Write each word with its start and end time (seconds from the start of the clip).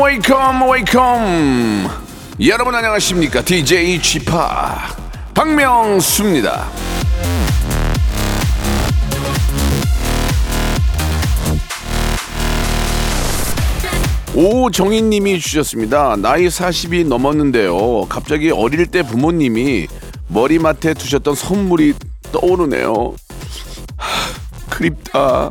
Welcome, 0.00 0.62
welcome. 0.70 1.88
여러분 2.40 2.74
안녕하십니까? 2.74 3.42
DJ 3.42 4.00
Chip 4.00 4.32
박명수입니다. 5.34 6.66
오정희님이 14.34 15.38
주셨습니다. 15.38 16.16
나이 16.16 16.46
40이 16.46 17.06
넘었는데요. 17.06 18.06
갑자기 18.08 18.50
어릴 18.50 18.86
때 18.86 19.02
부모님이 19.02 19.88
머리맡에 20.28 20.94
두셨던 20.94 21.34
선물이 21.34 21.92
떠오르네요. 22.32 23.14
하, 23.98 24.70
그립다. 24.70 25.50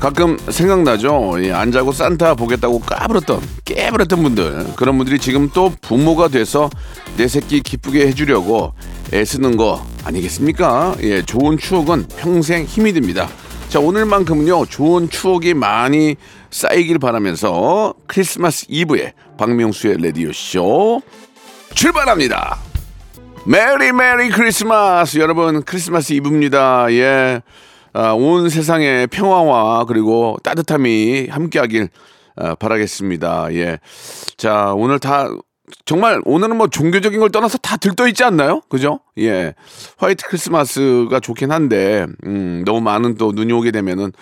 가끔 0.00 0.36
생각나죠. 0.50 1.36
예, 1.42 1.52
안 1.52 1.72
자고 1.72 1.90
산타 1.90 2.34
보겠다고 2.34 2.80
까불었던, 2.80 3.40
깨불었던 3.64 4.22
분들. 4.22 4.74
그런 4.76 4.98
분들이 4.98 5.18
지금 5.18 5.50
또 5.52 5.72
부모가 5.80 6.28
돼서 6.28 6.68
내 7.16 7.26
새끼 7.28 7.60
기쁘게 7.60 8.06
해주려고 8.08 8.74
애쓰는 9.12 9.56
거 9.56 9.84
아니겠습니까? 10.04 10.96
예, 11.00 11.22
좋은 11.22 11.56
추억은 11.58 12.06
평생 12.16 12.64
힘이 12.64 12.92
됩니다. 12.92 13.28
자, 13.68 13.80
오늘만큼은요, 13.80 14.66
좋은 14.66 15.08
추억이 15.08 15.54
많이 15.54 16.16
쌓이길 16.50 16.98
바라면서 16.98 17.94
크리스마스 18.06 18.66
이브에 18.68 19.14
박명수의 19.38 19.96
라디오 20.00 20.30
쇼 20.32 21.00
출발합니다. 21.74 22.58
Merry 23.46 23.92
Merry 23.92 24.28
Christmas! 24.30 25.18
여러분, 25.18 25.62
크리스마스 25.62 26.12
이브입니다. 26.12 26.92
예. 26.92 27.42
아, 27.96 28.12
온 28.12 28.50
세상에 28.50 29.06
평화와 29.06 29.86
그리고 29.86 30.36
따뜻함이 30.42 31.28
함께하길 31.30 31.88
아, 32.36 32.54
바라겠습니다. 32.54 33.54
예. 33.54 33.78
자, 34.36 34.74
오늘 34.76 34.98
다 34.98 35.30
정말 35.86 36.20
오늘은 36.26 36.58
뭐 36.58 36.68
종교적인 36.68 37.18
걸 37.18 37.30
떠나서 37.30 37.56
다 37.56 37.78
들떠 37.78 38.06
있지 38.08 38.22
않나요? 38.22 38.60
그죠? 38.68 39.00
예. 39.18 39.54
화이트 39.96 40.26
크리스마스가 40.28 41.20
좋긴 41.20 41.50
한데, 41.50 42.06
음, 42.26 42.64
너무 42.66 42.82
많은 42.82 43.14
또 43.16 43.32
눈이 43.32 43.50
오게 43.54 43.70
되면은 43.70 44.12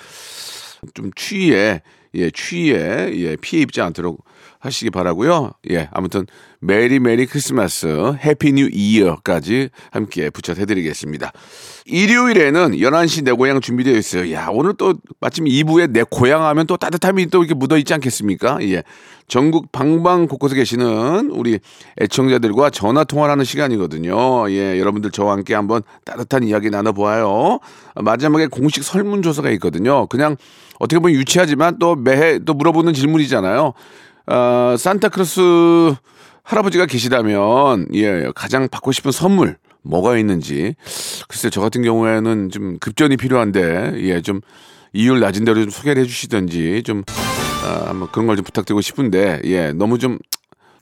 좀 0.94 1.10
추위에, 1.16 1.82
예, 2.14 2.30
추위에, 2.30 3.12
예, 3.16 3.36
피해 3.36 3.62
입지 3.62 3.80
않도록 3.80 4.24
하시기 4.64 4.90
바라고요 4.90 5.52
예, 5.70 5.88
아무튼 5.92 6.26
Merry 6.64 6.98
Merry 6.98 7.26
Christmas, 7.26 8.14
Happy 8.24 8.52
New 8.52 8.70
Year까지 8.72 9.68
함께 9.90 10.30
붙여 10.30 10.54
해드리겠습니다. 10.54 11.30
일요일에는 11.84 12.72
11시 12.72 13.24
내 13.24 13.32
고향 13.32 13.60
준비되어 13.60 13.94
있어요. 13.94 14.32
야, 14.32 14.48
오늘 14.50 14.72
또 14.72 14.94
마침 15.20 15.44
2부에 15.44 15.90
내 15.90 16.02
고향 16.08 16.46
하면 16.46 16.66
또 16.66 16.78
따뜻함이 16.78 17.26
또 17.26 17.40
이렇게 17.40 17.52
묻어 17.52 17.76
있지 17.76 17.92
않겠습니까? 17.92 18.58
예. 18.62 18.82
전국 19.28 19.72
방방 19.72 20.26
곳곳에 20.26 20.54
계시는 20.54 21.30
우리 21.32 21.58
애청자들과 22.00 22.70
전화 22.70 23.04
통화를 23.04 23.32
하는 23.32 23.44
시간이거든요. 23.44 24.50
예, 24.50 24.80
여러분들 24.80 25.10
저와 25.10 25.32
함께 25.32 25.54
한번 25.54 25.82
따뜻한 26.04 26.44
이야기 26.44 26.70
나눠보아요. 26.70 27.58
마지막에 27.96 28.46
공식 28.46 28.84
설문조사가 28.84 29.50
있거든요. 29.50 30.06
그냥 30.06 30.36
어떻게 30.78 30.98
보면 30.98 31.14
유치하지만 31.14 31.78
또 31.78 31.94
매해 31.94 32.38
또 32.38 32.54
물어보는 32.54 32.94
질문이잖아요. 32.94 33.74
어, 34.26 34.74
산타크로스 34.78 35.94
할아버지가 36.42 36.86
계시다면 36.86 37.86
예 37.94 38.30
가장 38.34 38.68
받고 38.68 38.92
싶은 38.92 39.12
선물 39.12 39.56
뭐가 39.82 40.16
있는지 40.18 40.74
글쎄 41.28 41.50
저 41.50 41.60
같은 41.60 41.82
경우에는 41.82 42.50
좀 42.50 42.78
급전이 42.78 43.16
필요한데 43.16 43.94
예좀 44.02 44.40
이율 44.92 45.20
낮은 45.20 45.44
대로 45.44 45.60
좀 45.60 45.70
소개를 45.70 46.02
해주시든지 46.02 46.82
좀 46.84 47.02
아, 47.64 47.88
한번 47.88 48.08
그런 48.12 48.26
걸 48.26 48.36
좀 48.36 48.44
부탁드리고 48.44 48.80
싶은데 48.80 49.40
예 49.44 49.72
너무 49.72 49.98
좀 49.98 50.18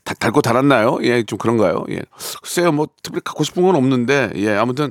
다, 0.05 0.15
달고 0.15 0.43
달았나요? 0.43 0.99
예, 1.03 1.23
좀 1.23 1.39
그런가요? 1.39 1.85
예. 1.91 2.01
글쎄요, 2.43 2.73
뭐, 2.73 2.89
특별히 3.05 3.21
갖고 3.25 3.45
싶은 3.45 3.63
건 3.63 3.77
없는데, 3.77 4.33
예, 4.35 4.51
아무튼, 4.57 4.91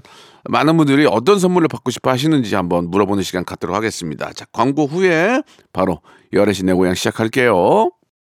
많은 0.50 0.78
분들이 0.78 1.06
어떤 1.06 1.38
선물을 1.38 1.68
받고 1.68 1.92
싶어 1.92 2.12
하시는지 2.12 2.56
한번 2.56 2.90
물어보는 2.90 3.22
시간 3.22 3.44
갖도록 3.44 3.76
하겠습니다. 3.76 4.32
자, 4.32 4.46
광고 4.54 4.86
후에 4.86 5.42
바로 5.74 6.00
11시 6.32 6.64
내 6.64 6.72
고향 6.72 6.94
시작할게요. 6.96 7.92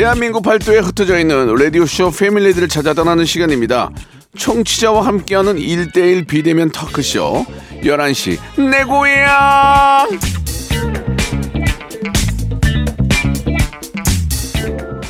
대한민국 0.00 0.42
팔도에 0.42 0.78
흩어져 0.78 1.18
있는 1.18 1.54
라디오쇼 1.54 2.12
패밀리들을 2.12 2.68
찾아 2.68 2.94
떠나는 2.94 3.26
시간입니다. 3.26 3.90
청취자와 4.38 5.04
함께하는 5.04 5.56
1대1 5.56 6.26
비대면 6.26 6.70
터크쇼 6.70 7.44
11시 7.82 8.38
내 8.70 8.82
고향 8.82 10.08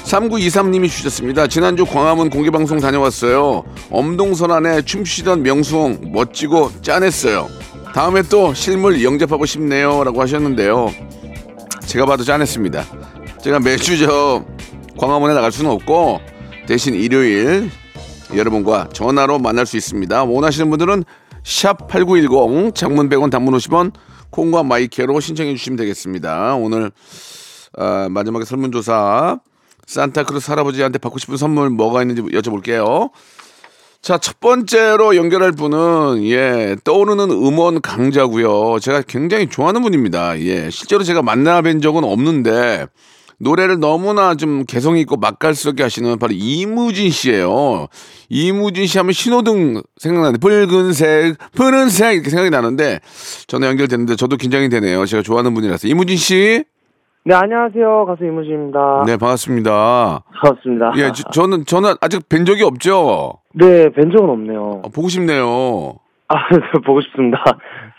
삼구이삼님이 0.03 0.89
주셨습니다. 0.89 1.47
지난주 1.47 1.87
광화문 1.87 2.29
공개방송 2.29 2.81
다녀왔어요. 2.81 3.63
엄동설안에 3.93 4.83
춤추시던 4.83 5.45
명수홍 5.45 6.11
멋지고 6.13 6.73
짠했어요. 6.83 7.47
다음에 7.95 8.23
또 8.23 8.53
실물 8.55 9.05
영접하고 9.05 9.47
싶네요. 9.47 10.03
라고 10.03 10.21
하셨는데요. 10.21 10.93
제가 11.87 12.07
봐도 12.07 12.25
짠했습니다. 12.25 12.85
제가 13.41 13.61
매주 13.61 13.97
저 13.97 14.45
광화문에 15.01 15.33
나갈 15.33 15.51
수는 15.51 15.71
없고 15.71 16.21
대신 16.67 16.95
일요일 16.95 17.71
여러분과 18.37 18.91
전화로 18.93 19.39
만날 19.39 19.65
수 19.65 19.79
있습니다. 19.79 20.25
원하시는 20.25 20.69
분들은 20.69 21.05
샵 21.43 21.89
8910 21.89 22.75
장문 22.75 23.09
100원 23.09 23.31
단문 23.31 23.55
50원 23.55 23.93
콩과 24.29 24.63
마이케로 24.63 25.19
신청해 25.21 25.57
주시면 25.57 25.79
되겠습니다. 25.79 26.55
오늘 26.57 26.93
아, 27.79 28.09
마지막에 28.11 28.45
설문조사 28.45 29.41
산타크로스 29.87 30.51
할아버지한테 30.51 30.99
받고 30.99 31.19
싶은 31.19 31.39
선물 31.39 31.71
뭐가 31.71 32.03
있는지 32.03 32.21
여쭤볼게요. 32.21 33.11
자, 34.03 34.19
첫 34.19 34.39
번째로 34.41 35.17
연결할 35.17 35.53
분은, 35.53 36.25
예, 36.25 36.77
떠오르는 36.85 37.31
음원 37.31 37.83
강자고요 37.83 38.79
제가 38.81 39.03
굉장히 39.03 39.49
좋아하는 39.49 39.83
분입니다. 39.83 40.41
예, 40.41 40.71
실제로 40.71 41.05
제가 41.05 41.23
만나 41.23 41.61
뵌 41.61 41.81
적은 41.81 42.05
없는데, 42.05 42.87
노래를 43.41 43.81
너무나 43.81 44.35
좀 44.35 44.65
개성 44.65 44.99
있고 44.99 45.17
맛깔스럽게 45.17 45.83
하시는 45.83 46.19
바로 46.19 46.33
이무진 46.35 47.11
씨예요 47.11 47.89
이무진 48.29 48.87
씨 48.87 48.99
하면 48.99 49.13
신호등 49.13 49.83
생각나는데, 49.97 50.39
붉은색, 50.39 51.37
푸른색 51.55 52.15
이렇게 52.15 52.31
생각이 52.31 52.51
나는데, 52.51 53.01
전화 53.49 53.67
연결됐는데 53.69 54.15
저도 54.17 54.37
긴장이 54.37 54.69
되네요. 54.69 55.05
제가 55.07 55.23
좋아하는 55.23 55.53
분이라서. 55.55 55.89
이무진 55.89 56.17
씨? 56.17 56.65
네, 57.25 57.35
안녕하세요. 57.35 58.07
가수 58.07 58.25
이무진입니다. 58.25 59.05
네, 59.07 59.17
반갑습니다. 59.17 60.23
반갑습니다. 60.43 60.93
예, 60.97 61.11
저, 61.13 61.25
저는, 61.33 61.65
저는 61.67 61.95
아직 62.01 62.29
뵌 62.29 62.45
적이 62.45 62.63
없죠? 62.65 63.35
네, 63.55 63.89
뵌 63.91 64.11
적은 64.11 64.31
없네요. 64.31 64.83
아, 64.85 64.89
보고 64.95 65.09
싶네요. 65.09 65.97
아, 66.29 66.35
보고 66.87 67.01
싶습니다. 67.03 67.43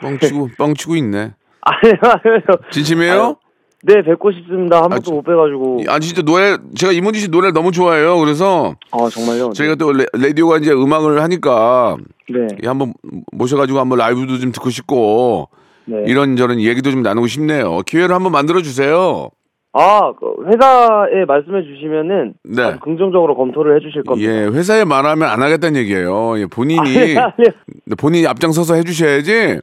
뻥치고 0.02 0.50
뻥치고 0.58 0.96
있네. 0.96 1.18
아니요, 1.62 1.94
아니요. 2.02 2.42
진심이에요? 2.72 3.36
네, 3.84 4.04
뵙고 4.04 4.32
싶습니다. 4.32 4.78
한 4.84 4.90
번도 4.90 5.02
저- 5.02 5.12
못 5.12 5.24
뵈가지고. 5.24 5.84
아 5.88 6.00
진짜 6.00 6.22
노래 6.22 6.58
제가 6.76 6.92
이문지 6.94 7.20
씨 7.20 7.30
노래를 7.30 7.54
너무 7.54 7.72
좋아해요. 7.72 8.20
그래서 8.20 8.76
아, 8.92 9.10
정말요? 9.10 9.54
저희가 9.54 9.76
또 9.76 9.92
레, 9.92 10.06
라디오가 10.14 10.58
이제 10.58 10.72
음악을 10.72 11.22
하니까 11.24 11.98
네. 12.30 12.48
예, 12.64 12.68
한번 12.68 12.94
모셔가지고 13.32 13.80
한번 13.80 13.98
라이브도 13.98 14.38
좀 14.38 14.52
듣고 14.52 14.70
싶고 14.70 15.50
네. 15.86 16.04
이런저런 16.06 16.60
얘기도 16.62 16.92
좀 16.92 17.02
나누고 17.02 17.26
싶네요. 17.28 17.80
기회를 17.88 18.14
한번 18.14 18.32
만들어 18.32 18.62
주세요. 18.62 19.30
아, 19.74 20.12
그 20.20 20.26
회사에 20.48 21.24
말씀해 21.26 21.64
주시면은 21.64 22.34
네. 22.44 22.76
긍정적으로 22.84 23.36
검토를 23.36 23.78
해 23.78 23.80
주실 23.80 24.04
겁니다. 24.04 24.30
예, 24.32 24.46
회사에 24.46 24.84
말하면 24.84 25.28
안 25.30 25.42
하겠다는 25.42 25.80
얘기예요. 25.80 26.38
예, 26.40 26.46
본인이 26.46 26.80
아니요, 26.82 27.20
아니요. 27.22 27.52
본인이 27.98 28.28
앞장서서 28.28 28.76
해 28.76 28.84
주셔야지. 28.84 29.60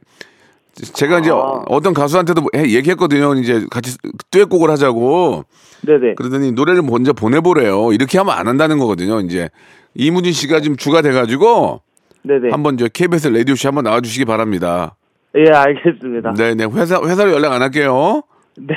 제가 0.93 1.19
이제 1.19 1.29
아. 1.31 1.35
어떤 1.67 1.93
가수한테도 1.93 2.41
해- 2.55 2.71
얘기했거든요. 2.71 3.33
이제 3.35 3.65
같이 3.69 3.97
듀엣곡을 4.31 4.69
하자고. 4.69 5.45
네네. 5.85 6.15
그러더니 6.15 6.51
노래를 6.51 6.81
먼저 6.81 7.13
보내보래요. 7.13 7.91
이렇게 7.93 8.17
하면 8.17 8.35
안 8.37 8.47
한다는 8.47 8.79
거거든요. 8.79 9.19
이제 9.21 9.49
이무진 9.95 10.31
씨가 10.33 10.61
지금 10.61 10.77
주가 10.77 11.01
돼가지고 11.01 11.81
네네. 12.23 12.49
한번 12.51 12.77
저 12.77 12.87
KBS 12.87 13.29
라디오 13.29 13.55
씨 13.55 13.67
한번 13.67 13.83
나와주시기 13.85 14.25
바랍니다. 14.25 14.95
예, 15.37 15.49
알겠습니다. 15.51 16.33
네, 16.33 16.55
네네 16.55 16.73
회사 16.75 16.99
회사로 17.01 17.31
연락 17.31 17.53
안 17.53 17.61
할게요. 17.61 18.23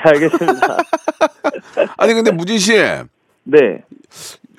알겠습니다. 0.04 0.76
아니 1.98 2.14
근데 2.14 2.30
무진 2.30 2.58
씨 2.58 2.72
네. 3.44 3.82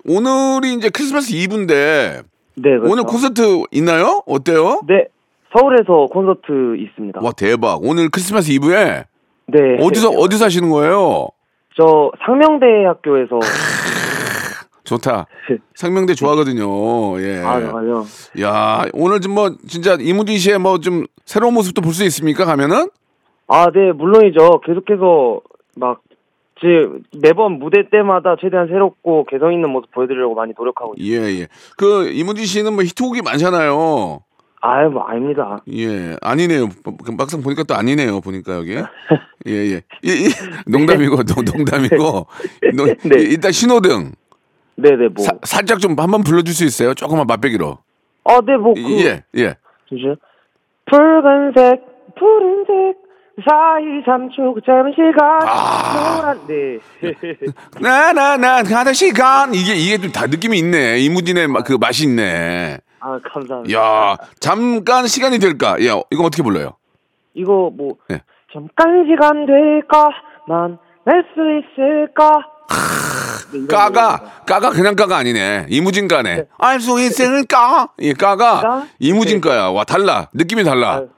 오늘이 0.06 0.74
이제 0.74 0.90
크리스마스 0.90 1.34
이브인데 1.34 2.22
네, 2.56 2.69
그렇죠. 2.69 2.92
오늘 2.92 3.04
콘서트 3.04 3.63
있나요? 3.72 4.22
어때요? 4.25 4.81
네. 4.88 5.06
서울에서 5.55 6.07
콘서트 6.11 6.75
있습니다. 6.77 7.19
와 7.23 7.31
대박. 7.31 7.79
오늘 7.83 8.09
크리스마스 8.09 8.51
이브에 8.51 9.05
네. 9.47 9.59
어디서 9.79 10.09
어디서 10.09 10.45
하시는 10.45 10.69
거예요? 10.69 11.27
저 11.75 12.11
상명대 12.25 12.65
학교에서 12.85 13.39
좋다. 14.83 15.27
상명대 15.75 16.13
좋아하거든요. 16.13 17.19
예. 17.21 17.41
아, 17.41 17.59
맞아요. 17.59 18.03
야 18.41 18.83
오늘 18.94 19.21
좀 19.21 19.33
뭐 19.33 19.55
진짜 19.67 19.97
이무진 20.00 20.38
씨의 20.38 20.59
뭐 20.59 20.77
좀 20.79 21.05
새로운 21.25 21.53
모습도 21.53 21.81
볼 21.81 21.94
수 21.94 22.03
있습니까? 22.06 22.45
가면은? 22.45 22.89
아, 23.47 23.67
네, 23.71 23.91
물론이죠. 23.94 24.61
계속해서 24.65 25.41
막제 25.75 26.88
매번 27.21 27.59
무대 27.59 27.89
때마다 27.89 28.35
최대한 28.41 28.67
새롭고 28.67 29.25
개성 29.29 29.53
있는 29.53 29.69
모습 29.69 29.91
보여드리려고 29.91 30.35
많이 30.35 30.53
노력하고 30.57 30.95
있어요. 30.97 31.21
예 31.27 31.41
예. 31.41 31.47
그 31.77 32.09
이무진 32.11 32.45
씨는 32.45 32.73
뭐 32.73 32.83
히트곡이 32.83 33.21
많잖아요. 33.21 34.21
아유, 34.65 34.89
뭐 34.89 35.04
아닙니다. 35.04 35.57
예, 35.74 36.15
아니네요. 36.21 36.69
그 37.04 37.12
막상 37.12 37.42
보니까 37.42 37.63
또 37.63 37.75
아니네요. 37.75 38.21
보니까 38.21 38.56
여기. 38.56 38.75
예, 39.45 39.51
예. 39.51 39.81
이, 40.01 40.10
이, 40.10 40.30
농담이고, 40.65 41.21
농- 41.24 41.44
농담이고. 41.44 42.27
농- 42.74 42.88
네. 43.04 43.21
이- 43.21 43.25
일단 43.33 43.51
신호등. 43.51 44.13
네, 44.77 44.92
네, 44.92 45.10
뭐. 45.13 45.24
사- 45.25 45.33
살짝 45.44 45.80
좀 45.80 45.95
한번 46.00 46.24
불러줄 46.24 46.54
수 46.54 46.63
있어요? 46.63 46.94
조금만 46.94 47.27
맛배기로. 47.27 47.77
아, 48.24 48.39
네, 48.45 48.56
뭐 48.56 48.74
그. 48.74 48.81
예, 49.06 49.24
예. 49.36 49.56
잠시만요. 49.89 50.15
붉은색, 50.86 51.81
푸른색, 52.18 52.98
사이 53.50 53.83
삼초 54.06 54.54
그 54.54 54.62
짧은 54.66 54.94
시간, 54.95 55.42
아. 55.45 56.16
노란, 56.21 56.39
네. 56.48 56.80
나나나 57.81 58.63
가는 58.63 58.94
시간 58.94 59.54
이게 59.54 59.74
이게 59.75 59.98
좀 59.98 60.12
다 60.13 60.27
느낌이 60.27 60.57
있네. 60.59 61.00
이무진의 61.00 61.48
마- 61.50 61.63
그 61.63 61.74
맛이 61.74 62.04
있네. 62.06 62.77
아, 63.03 63.19
감사합니다. 63.21 63.77
야 63.77 64.17
잠깐 64.39 65.07
시간이 65.07 65.38
될까? 65.39 65.73
야 65.85 66.00
이거 66.09 66.23
어떻게 66.23 66.41
불러요? 66.41 66.71
이거 67.33 67.69
뭐, 67.73 67.95
예. 68.11 68.21
잠깐 68.53 69.05
시간 69.09 69.45
될까? 69.45 70.09
난낼 70.47 71.25
수 71.33 71.41
있을까? 71.59 72.45
네, 73.51 73.67
까가 73.67 74.17
노래입니다. 74.17 74.44
까가 74.45 74.69
그냥 74.69 74.95
까가 74.95 75.17
아니네. 75.17 75.65
이무진 75.69 76.07
까네. 76.07 76.45
알수 76.57 77.00
있을까? 77.01 77.89
이 78.00 78.13
까가 78.13 78.61
까? 78.61 78.88
이무진 79.00 79.41
까야. 79.41 79.67
와 79.67 79.83
달라. 79.83 80.29
느낌이 80.33 80.63
달라. 80.63 80.95
아유, 80.95 81.09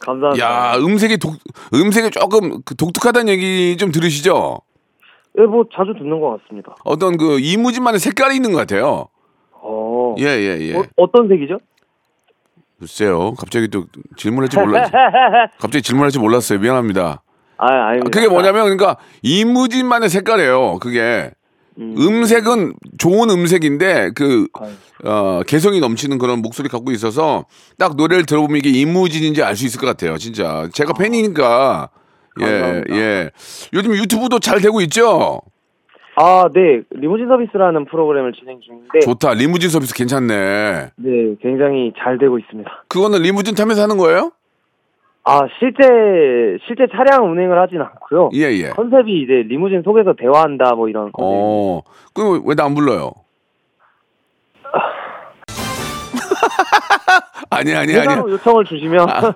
감사합니다. 0.00 0.44
야 0.44 0.76
음색이 0.78 1.18
독 1.18 1.34
음색이 1.74 2.10
조금 2.10 2.62
그 2.64 2.74
독특하다는 2.74 3.28
얘기 3.28 3.76
좀 3.76 3.92
들으시죠? 3.92 4.60
예, 5.38 5.42
뭐 5.42 5.64
자주 5.74 5.92
듣는 5.98 6.20
것 6.20 6.40
같습니다. 6.42 6.74
어떤 6.84 7.16
그 7.18 7.38
이무진만의 7.38 8.00
색깔이 8.00 8.34
있는 8.36 8.52
것 8.52 8.58
같아요. 8.58 9.08
어. 9.66 10.14
예 10.18 10.24
예 10.26 10.60
예. 10.60 10.76
어, 10.76 10.84
어떤 10.96 11.28
색이죠? 11.28 11.58
글쎄요. 12.78 13.32
갑자기 13.34 13.68
또 13.68 13.84
질문할 14.16 14.48
줄 14.50 14.62
몰라. 14.64 14.88
갑자기 15.58 15.80
질문할 15.82 16.10
줄 16.10 16.20
몰랐어요. 16.20 16.58
미안합니다. 16.58 17.22
아, 17.56 17.66
아닙니다. 17.88 18.10
그게 18.10 18.28
뭐냐면 18.28 18.64
그러니까 18.64 18.96
이무진만의 19.22 20.08
색깔이에요. 20.10 20.78
그게 20.80 21.30
음 21.78 22.24
색은 22.24 22.74
좋은 22.98 23.30
음색인데 23.30 24.10
그 24.14 24.46
어, 25.04 25.40
개성이 25.46 25.80
넘치는 25.80 26.18
그런 26.18 26.40
목소리 26.42 26.68
갖고 26.68 26.90
있어서 26.92 27.46
딱 27.78 27.96
노래를 27.96 28.26
들어보면 28.26 28.58
이게 28.58 28.70
이무진인지 28.70 29.42
알 29.42 29.56
수 29.56 29.64
있을 29.64 29.80
것 29.80 29.86
같아요. 29.86 30.18
진짜 30.18 30.68
제가 30.72 30.92
팬이니까 30.92 31.88
예 32.40 32.44
감사합니다. 32.44 32.96
예. 32.96 33.30
요즘 33.72 33.94
유튜브도 33.94 34.40
잘 34.40 34.60
되고 34.60 34.80
있죠. 34.82 35.40
아, 36.16 36.48
네. 36.52 36.82
리무진 36.90 37.26
서비스라는 37.28 37.86
프로그램을 37.86 38.32
진행 38.34 38.60
중인데, 38.60 39.00
좋다. 39.00 39.34
리무진 39.34 39.68
서비스 39.70 39.92
괜찮네. 39.94 40.90
네, 40.96 41.34
굉장히 41.42 41.92
잘 41.98 42.18
되고 42.18 42.38
있습니다. 42.38 42.84
그거는 42.88 43.20
리무진 43.22 43.54
타면서 43.56 43.82
하는 43.82 43.96
거예요? 43.96 44.30
아, 45.24 45.40
실제, 45.58 45.82
실제 46.66 46.86
차량 46.94 47.30
운행을 47.32 47.58
하진 47.60 47.80
않고요. 47.80 48.28
예 48.34 48.42
예. 48.52 48.68
컨셉이 48.70 49.22
이제 49.22 49.32
리무진 49.48 49.82
속에서 49.82 50.12
대화한다, 50.12 50.74
뭐 50.74 50.88
이런 50.88 51.10
컨셉. 51.12 51.14
어. 51.18 51.80
그럼 52.14 52.42
왜 52.46 52.54
나 52.54 52.64
안 52.66 52.74
불러요? 52.74 53.10
아니 57.50 57.74
아니 57.74 57.92
아니. 57.96 58.08
회사로 58.08 58.30
요청을 58.30 58.64
주시면, 58.66 59.08
아, 59.08 59.34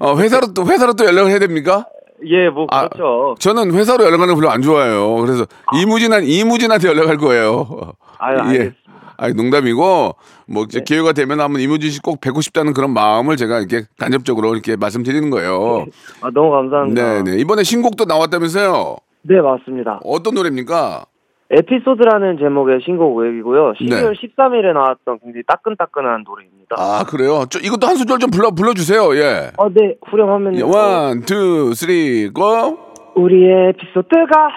어, 0.00 0.16
회사로 0.18 0.52
또 0.54 0.66
회사로 0.66 0.92
또 0.94 1.04
연락을 1.06 1.30
해야 1.30 1.38
됩니까? 1.38 1.86
예, 2.26 2.48
뭐, 2.48 2.66
아, 2.70 2.88
그렇죠. 2.88 3.34
저는 3.38 3.72
회사로 3.72 4.04
연락하는 4.04 4.34
거 4.34 4.40
별로 4.40 4.50
안 4.50 4.62
좋아해요. 4.62 5.16
그래서 5.16 5.46
이무진한 5.80 6.24
이무진한테 6.24 6.88
연락할 6.88 7.16
거예요. 7.18 7.92
아유, 8.18 8.38
알겠습니다. 8.38 8.76
아니 9.18 9.34
농담이고 9.34 10.14
뭐 10.46 10.64
이제 10.64 10.80
기회가 10.84 11.12
되면 11.12 11.38
한번 11.40 11.60
이무진 11.60 11.90
씨 11.90 12.00
꼭 12.00 12.20
뵙고 12.20 12.40
싶다는 12.40 12.72
그런 12.72 12.90
마음을 12.92 13.36
제가 13.36 13.58
이렇게 13.58 13.82
간접적으로 13.98 14.52
이렇게 14.54 14.74
말씀드리는 14.76 15.30
거예요. 15.30 15.86
아, 16.22 16.30
너무 16.34 16.50
감사합니다. 16.50 17.22
네, 17.22 17.22
네. 17.22 17.38
이번에 17.38 17.62
신곡도 17.62 18.04
나왔다면서요? 18.06 18.96
네, 19.22 19.40
맞습니다. 19.40 20.00
어떤 20.04 20.34
노래입니까? 20.34 21.04
에피소드라는 21.52 22.38
제목의 22.38 22.80
신곡이고요. 22.84 23.74
12월 23.74 23.88
네. 23.88 24.28
13일에 24.36 24.72
나왔던 24.72 25.18
굉장히 25.22 25.42
따끈따끈한 25.46 26.24
노래입니다. 26.26 26.76
아 26.78 27.04
그래요? 27.04 27.44
저 27.50 27.58
이것도 27.58 27.86
한 27.86 27.96
소절 27.96 28.18
좀 28.18 28.30
불러 28.30 28.50
불러주세요. 28.50 29.14
예. 29.16 29.50
어, 29.58 29.68
네, 29.68 29.96
후렴하면요. 30.08 30.66
One, 30.66 31.20
two, 31.22 31.74
three, 31.74 32.30
go. 32.32 32.78
우리의 33.16 33.68
에피소드가 33.70 34.48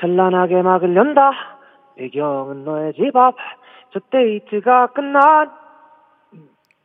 찬란하게 0.00 0.62
막을 0.62 0.96
연다. 0.96 1.30
배경은 1.98 2.64
너의 2.64 2.94
집 2.96 3.14
앞. 3.14 3.34
첫 3.92 4.00
데이트가 4.10 4.88
끝난. 4.94 5.50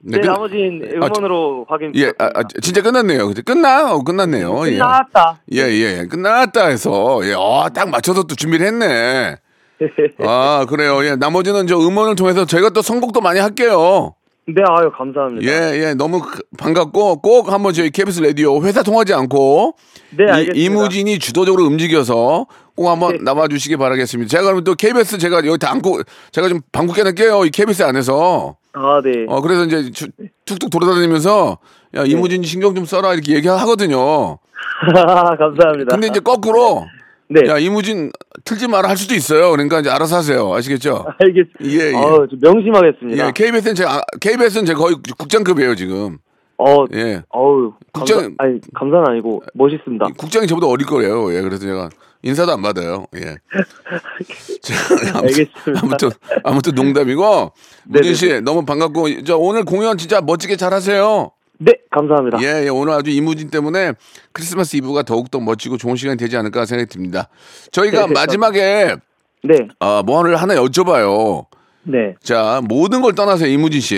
네, 0.07 0.19
끝- 0.19 0.27
나머지는 0.27 1.01
아, 1.01 1.07
저- 1.09 1.21
음원으로 1.21 1.65
확인. 1.69 1.93
예, 1.95 2.07
아, 2.19 2.25
아, 2.35 2.43
진짜 2.61 2.81
끝났네요. 2.81 3.25
근데 3.27 3.41
끝나? 3.41 3.93
어, 3.93 4.03
끝났네요. 4.03 4.67
예. 4.67 4.71
끝났다. 4.73 5.39
예, 5.53 5.61
예, 5.61 6.05
끝났다 6.11 6.67
해서, 6.67 7.21
예, 7.23 7.33
어, 7.33 7.67
딱 7.73 7.89
맞춰서 7.89 8.23
또 8.23 8.35
준비를 8.35 8.67
했네. 8.67 9.37
아, 10.25 10.65
그래요. 10.69 11.03
예, 11.05 11.15
나머지는 11.15 11.67
저 11.67 11.77
음원을 11.77 12.15
통해서 12.15 12.45
저희가 12.45 12.69
또 12.69 12.81
선곡도 12.81 13.21
많이 13.21 13.39
할게요. 13.39 14.15
네, 14.47 14.61
아유, 14.67 14.91
감사합니다. 14.95 15.51
예, 15.51 15.79
예, 15.87 15.93
너무 15.95 16.21
그- 16.21 16.41
반갑고 16.57 17.21
꼭 17.21 17.51
한번 17.51 17.73
저희 17.73 17.89
KBS 17.89 18.21
라디오 18.21 18.61
회사 18.63 18.83
통하지 18.83 19.13
않고 19.13 19.73
네, 20.15 20.25
알겠습니다. 20.31 20.53
이, 20.55 20.69
무진이 20.69 21.17
주도적으로 21.19 21.63
움직여서 21.65 22.45
꼭 22.75 22.89
한번 22.89 23.13
네. 23.13 23.23
나와 23.23 23.47
주시기 23.47 23.75
바라겠습니다. 23.77 24.29
제가 24.29 24.43
그러면 24.43 24.63
또 24.63 24.75
KBS 24.75 25.17
제가 25.17 25.37
여기 25.47 25.57
다 25.57 25.71
안고 25.71 26.01
제가 26.31 26.47
좀 26.47 26.61
방귀 26.71 26.93
껴낼게요. 26.93 27.45
이 27.45 27.49
KBS 27.49 27.83
안에서. 27.83 28.55
아, 28.73 29.01
네. 29.03 29.25
어, 29.29 29.41
그래서 29.41 29.63
이제 29.65 29.89
주- 29.91 30.09
툭툭 30.45 30.69
돌아다니면서 30.69 31.57
야, 31.95 32.03
이무진 32.05 32.43
신경 32.43 32.75
좀 32.75 32.85
써라 32.85 33.13
이렇게 33.13 33.33
얘기하거든요. 33.33 34.37
감사합니다. 35.39 35.89
근데 35.89 36.07
이제 36.07 36.19
거꾸로 36.19 36.85
네. 37.27 37.41
야, 37.49 37.57
이무진 37.57 38.11
틀지 38.43 38.67
마라 38.67 38.87
할 38.89 38.97
수도 38.97 39.15
있어요. 39.15 39.49
그러니까 39.51 39.79
이제 39.79 39.89
알아서 39.89 40.17
하세요. 40.17 40.53
아시겠죠? 40.53 41.05
알겠습니다. 41.19 41.83
예, 41.83 41.91
예. 41.91 41.95
어, 41.95 42.27
좀 42.29 42.39
명심하겠습니다. 42.39 43.27
예, 43.27 43.31
KBS는 43.31 43.75
제가 43.75 44.01
KBS는 44.21 44.65
제가 44.65 44.79
거의 44.79 44.95
국장급이에요, 45.17 45.75
지금. 45.75 46.19
어, 46.57 46.85
예. 46.93 47.21
어우, 47.29 47.73
국장- 47.91 48.17
감사, 48.19 48.33
아니, 48.37 48.59
감사는 48.73 49.05
아니고, 49.09 49.41
멋있습니다. 49.55 50.05
국장이 50.17 50.47
저보다 50.47 50.67
어릴 50.67 50.85
거예요. 50.85 51.33
예, 51.33 51.41
그래서 51.41 51.65
제가 51.65 51.89
인사도 52.21 52.51
안 52.53 52.61
받아요. 52.61 53.05
예. 53.15 53.35
자, 54.61 54.73
아무튼, 54.93 55.15
알겠습니다. 55.17 55.81
아무튼, 55.83 56.09
아무튼 56.43 56.75
농담이고. 56.75 57.51
무진 57.85 58.01
네네. 58.03 58.13
씨, 58.13 58.41
너무 58.41 58.65
반갑고, 58.65 59.23
저 59.23 59.37
오늘 59.37 59.63
공연 59.65 59.97
진짜 59.97 60.21
멋지게 60.21 60.55
잘 60.55 60.73
하세요. 60.73 61.31
네, 61.57 61.73
감사합니다. 61.89 62.37
예, 62.41 62.65
예, 62.65 62.69
오늘 62.69 62.93
아주 62.93 63.09
이무진 63.11 63.49
때문에 63.49 63.93
크리스마스 64.33 64.75
이브가 64.77 65.03
더욱더 65.03 65.39
멋지고 65.39 65.77
좋은 65.77 65.95
시간이 65.95 66.17
되지 66.17 66.35
않을까 66.37 66.65
생각이 66.65 66.89
듭니다. 66.89 67.29
저희가 67.71 68.07
네, 68.07 68.13
마지막에, 68.13 68.95
네, 69.43 69.67
아, 69.79 70.03
뭐를 70.05 70.35
하나 70.35 70.55
여쭤봐요. 70.55 71.45
네, 71.83 72.15
자, 72.21 72.61
모든 72.67 73.01
걸 73.01 73.13
떠나서 73.15 73.47
이무진 73.47 73.79
씨. 73.81 73.95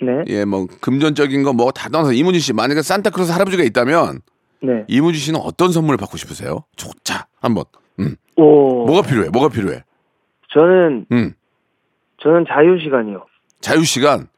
네, 0.00 0.22
예, 0.28 0.44
뭐, 0.44 0.66
금전적인 0.80 1.42
거 1.42 1.52
뭐 1.52 1.72
다 1.72 1.88
떠나서 1.88 2.12
이무진 2.12 2.40
씨. 2.40 2.52
만약에 2.52 2.82
산타크로스 2.82 3.32
할아버지가 3.32 3.64
있다면, 3.64 4.20
네. 4.62 4.84
이무진 4.86 5.20
씨는 5.20 5.40
어떤 5.40 5.72
선물을 5.72 5.96
받고 5.98 6.16
싶으세요? 6.16 6.64
자, 7.02 7.26
한번. 7.40 7.64
음. 7.98 8.14
오, 8.36 8.86
뭐가 8.86 9.02
필요해? 9.08 9.30
뭐가 9.30 9.48
필요해? 9.48 9.82
저는, 10.54 11.06
음. 11.10 11.32
저는 12.22 12.44
자유 12.48 12.78
시간이요. 12.80 13.26
자유 13.60 13.82
시간. 13.84 14.28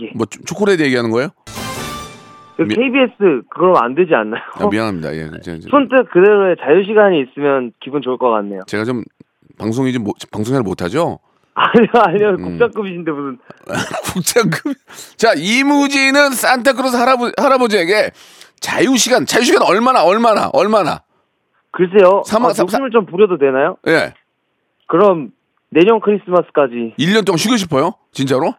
예. 0.00 0.10
뭐 0.14 0.26
초- 0.26 0.40
초콜릿 0.44 0.78
얘기하는 0.80 1.10
거예요? 1.10 1.30
그 2.60 2.64
미- 2.68 2.74
KBS 2.74 3.42
그러면 3.50 3.82
안 3.82 3.94
되지 3.94 4.14
않나요? 4.14 4.42
아, 4.54 4.68
미안합니다. 4.68 5.14
예, 5.16 5.30
저- 5.42 5.58
저- 5.58 5.68
손뜻 5.70 6.10
그대로의 6.10 6.56
자유 6.60 6.84
시간이 6.84 7.20
있으면 7.22 7.72
기분 7.82 8.02
좋을 8.02 8.18
것 8.18 8.30
같네요. 8.30 8.60
제가 8.66 8.84
좀 8.84 9.02
방송이 9.58 9.92
좀 9.92 10.04
못- 10.04 10.16
방송을 10.30 10.62
못하죠. 10.62 11.18
아니요, 11.54 11.88
아니요, 11.94 12.28
음. 12.38 12.42
국장급이신데 12.58 13.10
무슨 13.10 13.38
국장급. 14.12 14.74
자, 15.16 15.32
이무지는 15.36 16.30
산타크로스 16.30 16.96
할아버, 16.96 17.30
할아버지에게 17.36 18.10
자유 18.60 18.96
시간, 18.96 19.24
자유 19.26 19.42
시간 19.42 19.62
얼마나, 19.62 20.04
얼마나, 20.04 20.48
얼마나? 20.52 21.02
글쎄요. 21.72 22.22
사마- 22.26 22.50
아, 22.50 22.52
사- 22.52 22.62
욕심을 22.62 22.90
좀 22.90 23.06
부려도 23.06 23.38
되나요? 23.38 23.76
예. 23.88 24.12
그럼 24.86 25.30
내년 25.70 26.00
크리스마스까지 26.00 26.94
1년 26.98 27.24
동안 27.24 27.36
쉬고 27.38 27.56
싶어요? 27.56 27.94
진짜로? 28.12 28.54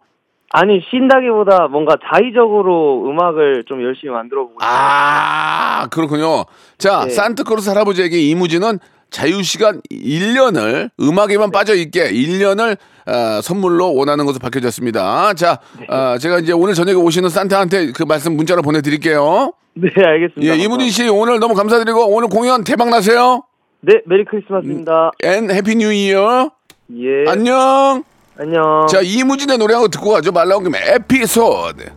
아니 0.53 0.81
쉰다기보다 0.89 1.67
뭔가 1.69 1.95
자의적으로 2.11 3.09
음악을 3.09 3.63
좀 3.67 3.83
열심히 3.83 4.11
만들어 4.11 4.43
보고. 4.43 4.57
아, 4.61 5.87
그렇군요. 5.91 6.43
자, 6.77 7.05
네. 7.05 7.09
산타크로스 7.11 7.69
할아버지에게 7.69 8.19
이무지는 8.19 8.79
자유시간 9.09 9.81
1년을 9.91 10.89
음악에만 10.99 11.51
빠져 11.51 11.75
있게 11.75 12.11
1년을 12.11 12.77
어, 13.07 13.41
선물로 13.41 13.95
원하는 13.95 14.25
것으로 14.25 14.39
밝혀졌습니다. 14.41 15.33
자, 15.33 15.59
어, 15.89 16.17
제가 16.17 16.39
이제 16.39 16.53
오늘 16.53 16.73
저녁에 16.73 16.95
오시는 16.97 17.29
산타한테 17.29 17.91
그 17.93 18.03
말씀 18.03 18.35
문자로 18.35 18.61
보내드릴게요. 18.61 19.53
네, 19.73 19.89
알겠습니다. 19.95 20.53
예, 20.53 20.57
이무진 20.57 20.89
씨 20.89 21.07
오늘 21.07 21.39
너무 21.39 21.55
감사드리고 21.55 22.13
오늘 22.13 22.27
공연 22.27 22.63
대박 22.63 22.89
나세요. 22.89 23.43
네, 23.81 24.01
Merry 24.05 24.25
Christmas입니다. 24.25 25.11
And 25.23 25.49
Happy 25.49 25.75
New 25.75 25.91
Year. 25.91 26.51
예. 26.97 27.29
안녕. 27.29 28.03
안녕. 28.41 28.87
자, 28.89 29.01
이무진의 29.03 29.59
노래 29.59 29.75
한곡 29.75 29.91
듣고 29.91 30.09
가죠. 30.09 30.31
말 30.31 30.47
나온 30.47 30.63
김에 30.63 30.79
에피소드. 30.95 31.91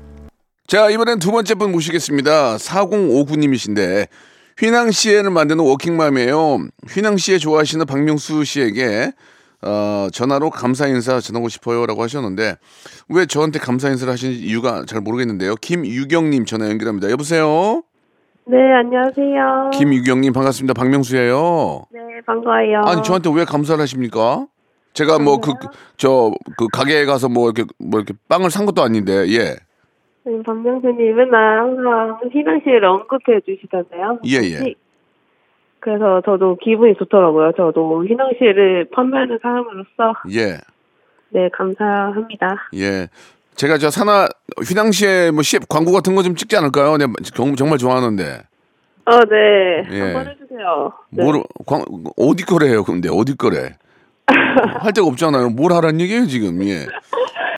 자, 0.66 0.90
이번엔 0.90 1.18
두 1.18 1.32
번째 1.32 1.54
분 1.54 1.72
모시겠습니다. 1.72 2.56
4059님이신데, 2.56 4.08
휘낭시에를 4.58 5.30
만드는 5.30 5.64
워킹맘이에요. 5.64 6.58
휘낭 6.90 7.16
시에 7.16 7.38
좋아하시는 7.38 7.86
박명수 7.86 8.44
씨에게, 8.44 9.12
어, 9.62 10.08
전화로 10.12 10.50
감사 10.50 10.86
인사 10.86 11.18
전하고 11.18 11.48
싶어요. 11.48 11.86
라고 11.86 12.02
하셨는데, 12.02 12.56
왜 13.08 13.24
저한테 13.24 13.58
감사 13.58 13.88
인사를 13.88 14.12
하시는지 14.12 14.42
이유가 14.42 14.84
잘 14.86 15.00
모르겠는데요. 15.00 15.54
김유경님 15.56 16.44
전화 16.44 16.68
연결합니다. 16.68 17.10
여보세요? 17.10 17.82
네, 18.46 18.58
안녕하세요. 18.58 19.70
김유경님 19.72 20.34
반갑습니다. 20.34 20.74
박명수예요. 20.74 21.86
네, 21.90 22.00
반가워요. 22.26 22.82
아니 22.84 23.02
저한테 23.02 23.30
왜 23.34 23.46
감사를 23.46 23.80
하십니까? 23.80 24.46
제가 24.94 25.18
뭐 25.18 25.38
그 25.38 25.52
저 25.96 26.32
그 26.56 26.68
가게에 26.72 27.04
가서 27.04 27.28
뭐 27.28 27.50
이렇게 27.50 27.64
뭐 27.78 28.00
이렇게 28.00 28.14
빵을 28.28 28.50
산 28.50 28.64
것도 28.66 28.82
아닌데 28.82 29.26
예. 29.28 29.56
네, 30.26 30.42
박명수님 30.46 31.16
맨날 31.16 31.58
항상 31.60 32.18
희낭시를 32.32 32.84
언급해 32.84 33.40
주시잖아요. 33.44 34.20
예, 34.26 34.36
예. 34.36 34.74
그래서 35.80 36.22
저도 36.24 36.56
기분이 36.62 36.94
좋더라고요. 36.98 37.52
저도 37.56 38.06
희낭시를 38.06 38.88
판매하는 38.94 39.38
사람으로서 39.42 40.14
예. 40.32 40.56
네, 41.30 41.48
감사합니다. 41.52 42.56
예. 42.76 43.08
제가 43.56 43.76
저 43.78 43.90
산하 43.90 44.26
휘낭시에 44.66 45.30
뭐 45.32 45.42
시앱 45.42 45.68
광고 45.68 45.92
같은 45.92 46.14
거 46.14 46.22
좀 46.22 46.34
찍지 46.34 46.56
않을까요? 46.56 46.96
내가 46.96 47.12
정- 47.34 47.54
정말 47.54 47.78
좋아하는데. 47.78 48.22
어, 49.06 49.20
네. 49.26 49.86
예. 49.90 50.00
한번 50.00 50.28
해주세요. 50.28 50.92
네. 51.10 51.22
뭘 51.22 51.42
광, 51.66 51.84
어디 52.16 52.44
거래요? 52.44 52.82
근데 52.84 53.08
어디 53.12 53.36
거래? 53.36 53.76
할 54.80 54.92
데가 54.92 55.06
없잖아요. 55.06 55.50
뭘 55.50 55.72
하란 55.72 56.00
얘기예요, 56.00 56.26
지금. 56.26 56.62
예. 56.64 56.86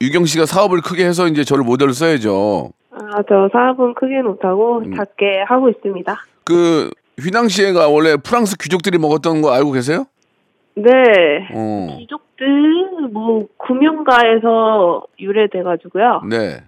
유경 0.03 0.27
씨가 0.27 0.47
사업을 0.47 0.81
크게 0.83 1.05
해서 1.07 1.27
이제 1.27 1.45
저를 1.45 1.65
모델로 1.65 1.93
써야죠. 1.93 2.71
아, 2.91 3.23
저 3.29 3.49
사업은 3.53 3.95
크게 3.95 4.23
못하고 4.23 4.79
음. 4.79 4.95
작게 4.97 5.43
하고 5.47 5.69
있습니다. 5.69 6.15
그 6.45 6.91
휘낭시에가 7.21 7.89
원래 7.89 8.17
프랑스 8.17 8.57
귀족들이 8.59 8.99
먹었던 8.99 9.43
거 9.43 9.53
알고 9.53 9.73
계세요? 9.73 10.05
네. 10.75 10.85
어. 11.55 11.97
귀족들, 11.99 13.09
뭐, 13.13 13.47
구명가에서 13.57 15.05
유래돼가지고요. 15.19 16.23
네. 16.29 16.63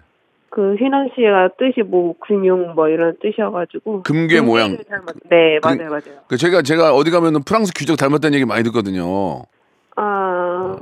그 0.51 0.73
휘낭시에가 0.79 1.49
뜻이 1.59 1.83
뭐 1.87 2.15
금융 2.19 2.73
뭐 2.73 2.89
이런 2.89 3.15
뜻이어가지고 3.21 4.01
금괴 4.01 4.41
모양. 4.41 4.75
닮았- 4.77 5.29
네 5.29 5.59
그- 5.61 5.67
맞아요 5.67 5.89
맞아요 5.91 6.19
그 6.27 6.37
제가 6.37 6.63
제가 6.63 6.95
어디 6.95 7.11
가면은 7.11 7.43
프랑스 7.43 7.71
귀족 7.73 7.97
닮았다는 7.97 8.33
얘기 8.33 8.45
많이 8.45 8.63
듣거든요. 8.63 9.43
아 9.99 10.75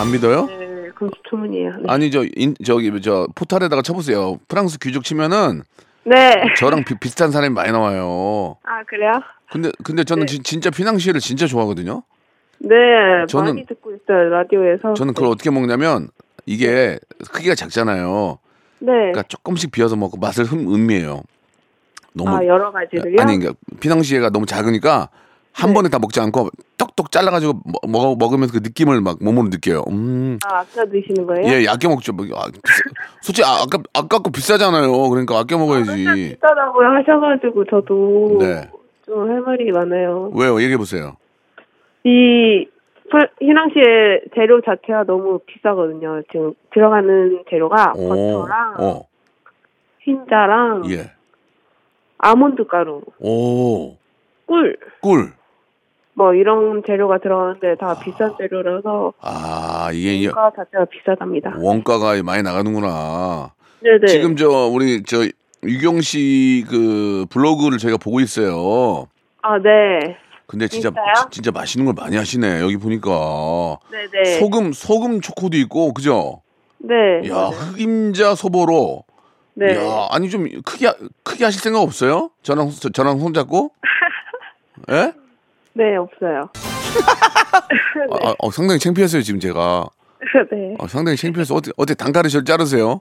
안 0.00 0.10
믿어요? 0.10 0.46
네, 0.46 0.88
금수초문이에요 0.94 1.70
네. 1.78 1.82
아니 1.88 2.10
저 2.10 2.24
인, 2.36 2.54
저기 2.64 2.90
저 3.02 3.26
포탈에다가 3.34 3.82
쳐보세요. 3.82 4.38
프랑스 4.48 4.78
귀족 4.78 5.04
치면은 5.04 5.62
네. 6.04 6.34
저랑 6.56 6.84
비, 6.84 6.94
비슷한 6.98 7.30
사람이 7.30 7.54
많이 7.54 7.70
나와요. 7.72 8.56
아 8.64 8.82
그래요? 8.84 9.12
근데 9.50 9.70
근데 9.84 10.02
저는 10.04 10.26
진- 10.26 10.42
진짜 10.42 10.70
피낭시에를 10.70 11.20
진짜 11.20 11.46
좋아하거든요. 11.46 12.02
네 12.58 12.74
저는- 13.28 13.44
많이 13.54 13.66
듣고 13.66 13.92
있어요 13.94 14.28
라디오에서 14.30 14.94
저는 14.94 15.14
그걸 15.14 15.30
어떻게 15.30 15.50
먹냐면 15.50 16.08
이게 16.46 16.98
크기가 17.32 17.54
작잖아요. 17.54 18.38
네 18.80 18.86
그러니까 18.92 19.22
조금씩 19.24 19.70
비워서 19.72 19.96
먹고 19.96 20.16
맛을 20.18 20.44
흠 20.44 20.72
음미해요. 20.72 21.22
너무 22.14 22.30
아 22.36 22.44
여러 22.46 22.70
가지를요? 22.72 23.20
아니 23.20 23.38
그러니까 23.38 23.52
피낭시에가 23.80 24.30
너무 24.30 24.46
작으니까 24.46 25.08
한 25.54 25.70
네. 25.70 25.74
번에 25.74 25.88
다 25.88 25.98
먹지 25.98 26.18
않고 26.20 26.48
똑똑 26.78 27.10
잘라가지고 27.10 27.52
먹, 27.82 27.90
먹- 27.90 28.18
먹으면서 28.18 28.52
그 28.52 28.58
느낌을 28.62 29.00
막 29.00 29.18
몸으로 29.20 29.48
느껴요. 29.48 29.84
음. 29.90 30.38
아 30.46 30.60
아까 30.60 30.84
드시는 30.86 31.26
거예요? 31.26 31.46
예, 31.46 31.66
아껴 31.68 31.88
먹죠. 31.88 32.12
뭐, 32.12 32.24
아, 32.34 32.46
비싸- 32.50 32.90
솔직히 33.20 33.46
아, 33.46 33.62
아까 33.62 33.78
아깝고 33.94 34.30
비싸잖아요. 34.32 34.90
그러니까 35.10 35.38
아껴 35.38 35.58
먹어야지. 35.58 35.92
비싸다고요 36.04 36.88
하셔가지고 36.88 37.64
저도 37.66 38.38
네. 38.40 38.68
좀 39.06 39.28
할 39.28 39.40
말이 39.40 39.70
많아요 39.72 40.30
왜요? 40.34 40.60
얘기해 40.62 40.76
보세요. 40.78 41.16
이 42.04 42.66
프- 43.10 43.44
휘낭시에 43.44 44.22
재료 44.34 44.60
자체가 44.62 45.04
너무 45.04 45.38
비싸거든요 45.46 46.22
지금 46.32 46.54
들어가는 46.72 47.44
재료가 47.50 47.92
버터랑 47.92 48.74
어, 48.78 49.02
흰자랑 50.00 50.84
예, 50.90 51.10
아몬드 52.18 52.64
가루, 52.66 53.02
오, 53.20 53.96
꿀, 54.46 54.76
꿀. 55.00 55.32
뭐 56.14 56.34
이런 56.34 56.82
재료가 56.86 57.18
들어가는데 57.18 57.76
다 57.76 57.98
비싼 57.98 58.34
재료라서 58.38 59.12
아, 59.20 59.90
이게 59.92 60.14
이 60.16 60.26
원가 60.26 60.50
자체가 60.54 60.84
비싸답니다. 60.86 61.54
원가가 61.58 62.22
많이 62.22 62.42
나가는구나. 62.42 63.52
네네. 63.82 64.06
지금 64.06 64.36
저 64.36 64.48
우리 64.66 65.02
저 65.04 65.26
유경 65.64 66.00
씨 66.02 66.64
그 66.68 67.24
블로그를 67.30 67.78
저희가 67.78 67.96
보고 67.96 68.20
있어요. 68.20 69.06
아 69.42 69.58
네. 69.58 70.16
근데 70.46 70.68
진짜 70.68 70.90
진짜요? 70.90 71.30
진짜 71.30 71.50
맛있는 71.50 71.86
걸 71.86 71.94
많이 71.96 72.16
하시네. 72.16 72.60
여기 72.60 72.76
보니까 72.76 73.78
네네. 73.90 74.38
소금 74.38 74.72
소금 74.74 75.20
초코도 75.22 75.56
있고 75.58 75.94
그죠? 75.94 76.42
네. 76.78 77.26
야 77.28 77.34
맞아요. 77.34 77.48
흑임자 77.50 78.34
소보로. 78.34 79.04
네. 79.54 79.76
야 79.76 80.08
아니 80.10 80.28
좀 80.28 80.46
크게 80.64 80.86
하- 80.88 80.94
크게 81.22 81.44
하실 81.44 81.60
생각 81.62 81.80
없어요? 81.80 82.30
저랑 82.42 82.70
저- 82.70 82.90
저랑 82.90 83.18
손 83.18 83.32
잡고? 83.32 83.70
예? 84.90 85.12
네 85.74 85.96
없어요. 85.96 86.50
아, 88.10 88.28
아, 88.28 88.34
어, 88.38 88.50
상당히 88.50 88.78
창피했어요 88.78 89.22
지금 89.22 89.40
제가. 89.40 89.86
네. 90.52 90.74
어, 90.78 90.86
상당히 90.86 91.16
창피해서 91.16 91.54
어떻게 91.54 91.72
어떻게 91.76 91.94
단가를 91.94 92.30
절 92.30 92.44
자르세요? 92.44 93.00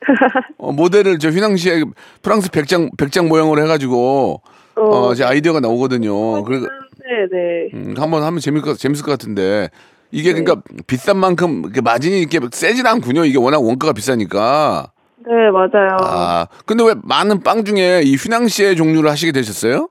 어, 0.58 0.72
모델을 0.72 1.18
저 1.18 1.30
휘낭시에 1.30 1.82
프랑스 2.22 2.50
백장 2.50 2.90
백장 2.96 3.28
모양으로 3.28 3.62
해가지고 3.62 4.42
어, 4.76 5.14
제 5.14 5.24
아이디어가 5.24 5.60
나오거든요. 5.60 6.42
그래 6.44 6.60
네네. 6.60 7.68
음, 7.74 7.94
한번 7.98 8.22
하면 8.22 8.40
재밌을 8.40 8.64
것 8.64 8.78
재밌을 8.78 9.04
것 9.04 9.12
같은데 9.12 9.68
이게 10.10 10.32
그러니까 10.32 10.62
비싼 10.86 11.18
만큼 11.18 11.62
이렇게 11.64 11.80
마진이 11.80 12.20
이렇게 12.20 12.40
세진 12.52 12.86
않군요. 12.86 13.24
이게 13.24 13.38
워낙 13.38 13.62
원가가 13.62 13.92
비싸니까. 13.92 14.92
네 15.24 15.32
맞아요. 15.52 15.96
아 16.00 16.46
근데 16.66 16.84
왜 16.84 16.94
많은 17.02 17.42
빵 17.42 17.64
중에 17.64 18.02
이 18.04 18.16
휘낭시에 18.16 18.74
종류를 18.74 19.08
하시게 19.10 19.30
되셨어요? 19.32 19.88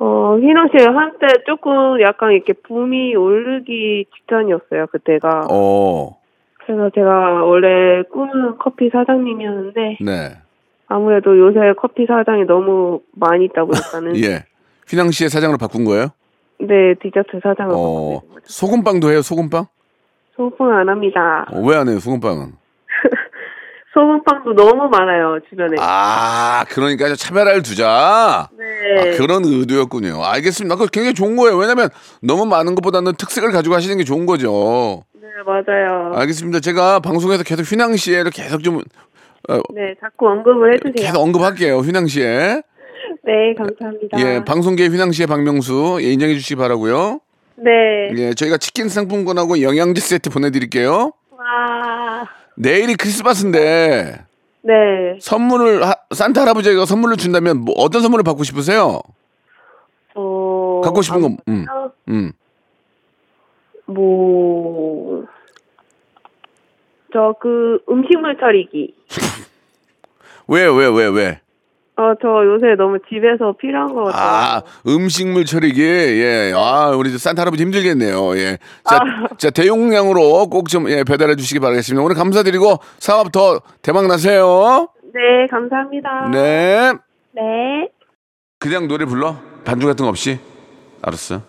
어 0.00 0.36
휘낭시 0.40 0.76
한때 0.84 1.26
조금 1.46 2.00
약간 2.02 2.32
이렇게 2.32 2.52
붐이 2.52 3.16
오르기 3.16 4.06
직전이었어요 4.14 4.86
그때가. 4.92 5.48
어, 5.50 6.16
그래서 6.64 6.90
제가 6.94 7.42
원래 7.44 8.02
꿈은 8.12 8.58
커피 8.58 8.90
사장님이었는데 8.90 9.98
네, 10.00 10.36
아무래도 10.86 11.36
요새 11.38 11.72
커피 11.76 12.06
사장이 12.06 12.44
너무 12.44 13.00
많이 13.12 13.46
있다 13.46 13.64
보니까는 13.64 14.16
예. 14.24 14.44
휘낭시에 14.88 15.28
사장으로 15.28 15.58
바꾼 15.58 15.84
거예요? 15.84 16.08
네 16.60 16.94
디저트 17.02 17.40
사장을 17.42 17.72
어. 17.76 18.20
소금빵도 18.44 19.10
해요. 19.10 19.20
소금빵? 19.22 19.66
소금빵 20.36 20.72
안 20.78 20.88
합니다. 20.88 21.46
어, 21.50 21.60
왜안 21.60 21.88
해요? 21.88 21.98
소금빵은? 21.98 22.52
소금빵도 23.92 24.54
너무 24.54 24.88
많아요 24.88 25.40
주변에. 25.48 25.76
아, 25.80 26.64
그러니까 26.68 27.14
차별화를 27.14 27.62
두자. 27.62 28.48
네. 28.94 29.14
아, 29.14 29.16
그런 29.16 29.44
의도였군요. 29.44 30.24
알겠습니다. 30.24 30.76
그거 30.76 30.88
굉장히 30.88 31.14
좋은 31.14 31.36
거예요. 31.36 31.56
왜냐면 31.56 31.88
너무 32.22 32.46
많은 32.46 32.74
것보다는 32.74 33.14
특색을 33.16 33.50
가지고 33.52 33.74
하시는 33.74 33.96
게 33.96 34.04
좋은 34.04 34.26
거죠. 34.26 35.02
네 35.14 35.26
맞아요. 35.46 36.12
알겠습니다. 36.14 36.60
제가 36.60 37.00
방송에서 37.00 37.42
계속 37.42 37.70
휘낭시에를 37.70 38.30
계속 38.30 38.62
좀 38.62 38.78
어, 39.48 39.54
네, 39.74 39.94
자꾸 40.00 40.28
언급을 40.28 40.74
해주세요. 40.74 40.94
계속 41.06 41.20
언급할게요. 41.20 41.78
휘낭시에. 41.78 42.62
네, 43.24 43.54
감사합니다. 43.56 44.18
예, 44.20 44.44
방송계 44.44 44.86
휘낭시의 44.86 45.26
박명수 45.26 45.98
예, 46.02 46.12
인정해 46.12 46.34
주시기 46.34 46.56
바라고요. 46.56 47.20
네. 47.56 47.70
예, 48.16 48.34
저희가 48.34 48.56
치킨 48.58 48.88
상품권하고 48.88 49.62
영양제 49.62 50.00
세트 50.00 50.30
보내드릴게요. 50.30 51.12
와. 51.30 52.28
내일이 52.56 52.94
크리스마스인데 52.94 54.27
네. 54.68 55.18
선물을 55.20 55.82
하- 55.86 55.94
산타 56.14 56.42
할아버지가 56.42 56.84
선물을 56.84 57.16
준다면 57.16 57.62
뭐 57.62 57.74
어떤 57.78 58.02
선물을 58.02 58.22
받고 58.22 58.44
싶으세요? 58.44 59.00
어. 60.14 60.80
갖고 60.84 61.00
싶은 61.00 61.22
거, 61.22 61.28
음, 61.48 61.64
아, 61.70 61.88
음. 62.08 62.32
뭐. 63.86 65.24
저 67.14 67.34
그 67.40 67.78
음식물 67.88 68.36
처리기. 68.38 68.94
왜, 70.48 70.66
왜, 70.66 70.86
왜, 70.88 71.06
왜? 71.06 71.40
어, 71.98 72.14
저 72.22 72.28
요새 72.46 72.76
너무 72.76 72.98
집에서 73.08 73.54
필요한 73.60 73.92
거 73.92 74.04
같아요. 74.04 74.22
아, 74.28 74.62
음식물 74.86 75.44
처리기. 75.44 75.82
예. 75.82 76.52
아, 76.54 76.90
우리 76.96 77.10
저 77.10 77.18
산타 77.18 77.42
할아버지 77.42 77.64
힘들겠네요. 77.64 78.36
예. 78.38 78.58
자, 78.88 79.00
자, 79.36 79.50
대용량으로 79.50 80.48
꼭 80.48 80.68
좀 80.68 80.88
예, 80.90 81.02
배달해 81.02 81.34
주시기 81.34 81.58
바라겠습니다. 81.60 82.02
오늘 82.04 82.14
감사드리고 82.14 82.76
사업 82.98 83.32
더 83.32 83.60
대박 83.82 84.06
나세요. 84.06 84.88
네, 85.12 85.46
감사합니다. 85.50 86.28
네. 86.30 86.92
네. 87.34 87.88
그냥 88.60 88.86
노래 88.86 89.04
불러? 89.04 89.36
반주 89.64 89.86
같은 89.86 90.04
거 90.04 90.08
없이? 90.10 90.38
알았어. 91.02 91.40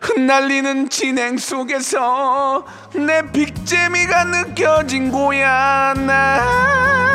흩날리는 0.00 0.88
진행 0.88 1.36
속에서 1.36 2.64
내 2.94 3.22
빅재미가 3.32 4.24
느껴진 4.24 5.10
거야 5.12 5.94
나 5.94 7.13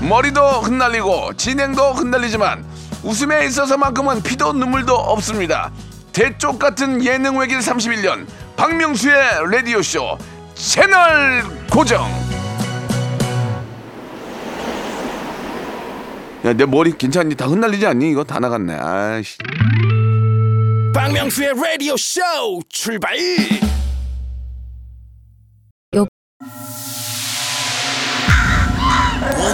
머리도 0.00 0.40
흩날리고 0.62 1.34
진행도 1.36 1.92
흩날리지만 1.92 2.64
웃음에 3.02 3.46
있어서만큼은 3.46 4.22
피도 4.22 4.52
눈물도 4.52 4.94
없습니다 4.94 5.70
대쪽 6.12 6.58
같은 6.58 7.04
예능 7.04 7.38
외길 7.38 7.58
31년 7.58 8.26
박명수의 8.56 9.14
라디오 9.50 9.82
쇼 9.82 10.18
채널 10.54 11.44
고정 11.70 12.08
야, 16.46 16.54
내 16.54 16.64
머리 16.64 16.96
괜찮니? 16.96 17.34
다 17.34 17.44
흩날리지 17.46 17.86
않니? 17.86 18.10
이거 18.12 18.24
다 18.24 18.38
나갔네. 18.40 18.74
아이씨. 18.74 19.36
박명수의 20.94 21.52
라디오 21.54 21.94
쇼 21.98 22.20
출발 22.70 23.14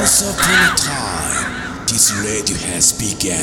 Once 0.07 0.23
upon 0.23 0.55
a 0.55 0.77
time, 0.77 1.85
this 1.89 2.15
radio 2.23 2.57
has 2.71 2.93
begun. 2.93 3.43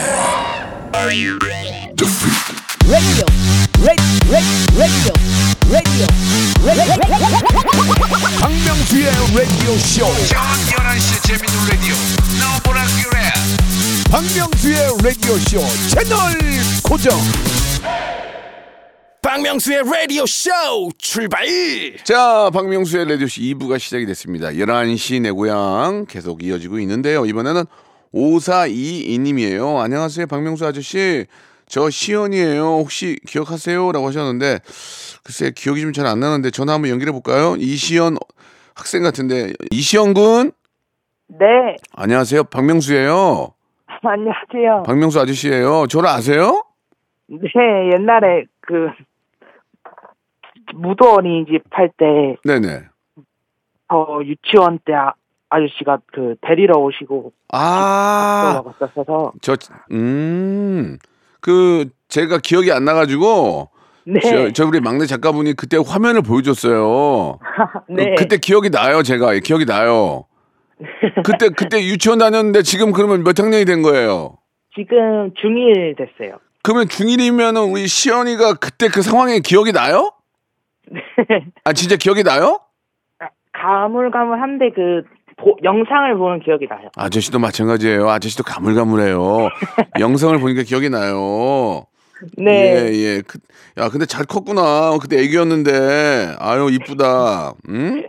박명수의 8.40 9.06
라디오 9.36 9.78
쇼 9.78 10.06
저녁 10.28 10.44
11시 10.68 11.24
재밌는 11.28 11.70
라디오. 11.70 11.96
너보라 12.40 12.86
그래. 13.04 13.34
박명수의 14.10 14.98
라디오 15.04 15.38
쇼 15.40 15.68
채널 15.90 16.40
고정 16.82 17.20
박명수의 19.34 19.82
라디오 19.92 20.28
쇼 20.28 20.52
출발 21.00 21.44
자, 22.04 22.52
박명수의 22.54 23.10
라디오 23.10 23.26
쇼 23.26 23.42
2부가 23.42 23.80
시작이 23.80 24.06
됐습니다. 24.06 24.50
11시 24.50 25.24
내 25.24 25.32
고향 25.32 26.06
계속 26.08 26.44
이어지고 26.44 26.78
있는데요. 26.78 27.26
이번에는 27.26 27.64
5422님이에요. 28.14 29.78
안녕하세요, 29.80 30.28
박명수 30.28 30.68
아저씨. 30.68 31.26
저 31.66 31.90
시연이에요. 31.90 32.62
혹시 32.78 33.18
기억하세요? 33.28 33.92
라고 33.94 34.06
하셨는데, 34.08 34.60
글쎄, 35.24 35.52
기억이 35.56 35.82
좀 35.82 35.94
잘 35.94 36.06
안 36.06 36.20
나는데, 36.20 36.52
전화 36.52 36.74
한번 36.74 36.92
연결해 36.92 37.12
볼까요? 37.12 37.56
이시연 37.58 38.18
학생 38.76 39.02
같은데, 39.02 39.54
이시연 39.72 40.14
군? 40.14 40.52
네. 41.28 41.46
안녕하세요. 41.96 42.44
박명수예요. 42.44 43.52
안녕하세요. 44.04 44.84
박명수 44.86 45.20
아저씨예요. 45.20 45.88
저를 45.88 46.08
아세요? 46.10 46.64
네, 47.30 47.40
옛날에 47.96 48.44
그 48.62 48.90
무도 50.74 51.14
어린이집 51.14 51.64
할때저 51.70 52.38
네네. 52.44 52.84
유치원 54.26 54.80
때 54.86 54.94
아, 54.94 55.14
아저씨가 55.50 56.00
그 56.12 56.36
데리러 56.42 56.80
오시고 56.80 57.32
아, 57.52 58.62
들어갔었어서 58.64 59.34
저, 59.42 59.56
음, 59.92 60.98
그, 61.40 61.90
제가 62.08 62.40
기억이 62.40 62.72
안 62.72 62.86
나가지고, 62.86 63.70
네. 64.06 64.20
저, 64.22 64.52
저 64.52 64.66
우리 64.66 64.80
막내 64.80 65.06
작가분이 65.06 65.54
그때 65.54 65.78
화면을 65.78 66.22
보여줬어요. 66.22 67.38
네. 67.90 68.16
그, 68.18 68.28
때 68.28 68.38
기억이 68.38 68.70
나요, 68.70 69.04
제가. 69.04 69.36
예, 69.36 69.40
기억이 69.40 69.66
나요. 69.66 70.26
그때, 71.24 71.50
그때 71.50 71.84
유치원 71.84 72.18
다녔는데 72.18 72.64
지금 72.64 72.92
그러면 72.92 73.24
몇 73.24 73.38
학년이 73.38 73.66
된 73.66 73.82
거예요? 73.84 74.38
지금 74.74 75.32
중1 75.34 75.98
됐어요. 75.98 76.40
그러면 76.64 76.88
중1이면은 76.88 77.72
우리 77.72 77.88
시연이가 77.88 78.56
그때 78.56 78.88
그 78.88 79.02
상황에 79.02 79.40
기억이 79.40 79.72
나요? 79.72 80.12
아, 81.64 81.74
진짜 81.74 81.96
기억이 81.96 82.24
나요? 82.24 82.60
가물가물한데 83.54 84.72
그 84.72 85.04
보- 85.38 85.58
영상을 85.64 86.16
보는 86.18 86.40
기억이 86.42 86.68
나요. 86.68 86.90
아저씨도 86.96 87.40
마찬가지예요. 87.40 88.10
아저씨도 88.10 88.44
가물가물해요. 88.44 89.48
영상을 90.00 90.38
보니까 90.40 90.64
기억이 90.64 90.90
나요. 90.90 91.86
네. 92.38 92.52
예, 92.92 92.94
예. 92.94 93.22
그, 93.26 93.40
야, 93.78 93.90
근데 93.90 94.06
잘 94.06 94.26
컸구나. 94.26 94.98
그때 95.02 95.20
애기였는데. 95.20 96.36
아유, 96.40 96.70
이쁘다. 96.72 97.54
응? 97.70 98.04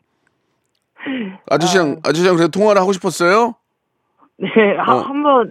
아저씨랑, 1.50 2.00
아저씨랑 2.04 2.37
그래도 2.37 2.50
통화를 2.50 2.80
하고 2.80 2.92
싶었어요? 2.92 3.54
네, 4.38 4.48
하- 4.78 4.96
어. 4.96 5.00
한번 5.00 5.50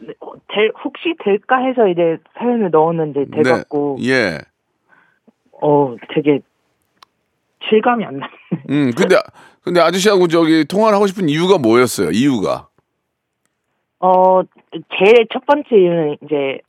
될, 0.53 0.71
혹시 0.83 1.15
될까 1.23 1.57
해서 1.57 1.87
이제 1.87 2.17
사연을 2.37 2.69
넣었는데 2.71 3.25
돼갖고 3.31 3.97
네. 4.01 4.09
예. 4.09 4.37
어 5.61 5.95
되게 6.13 6.39
실감이 7.69 8.03
안 8.05 8.17
나. 8.19 8.27
음, 8.69 8.91
근데, 8.95 9.15
근데 9.63 9.79
아저씨하고 9.79 10.27
저기 10.27 10.65
통화를 10.65 10.95
하고 10.95 11.07
싶은 11.07 11.29
이유가 11.29 11.57
뭐였어요? 11.57 12.11
이유가. 12.11 12.67
어 13.99 14.41
제일 14.97 15.27
첫 15.31 15.45
번째 15.45 15.67
이유는 15.71 16.17
이제 16.25 16.59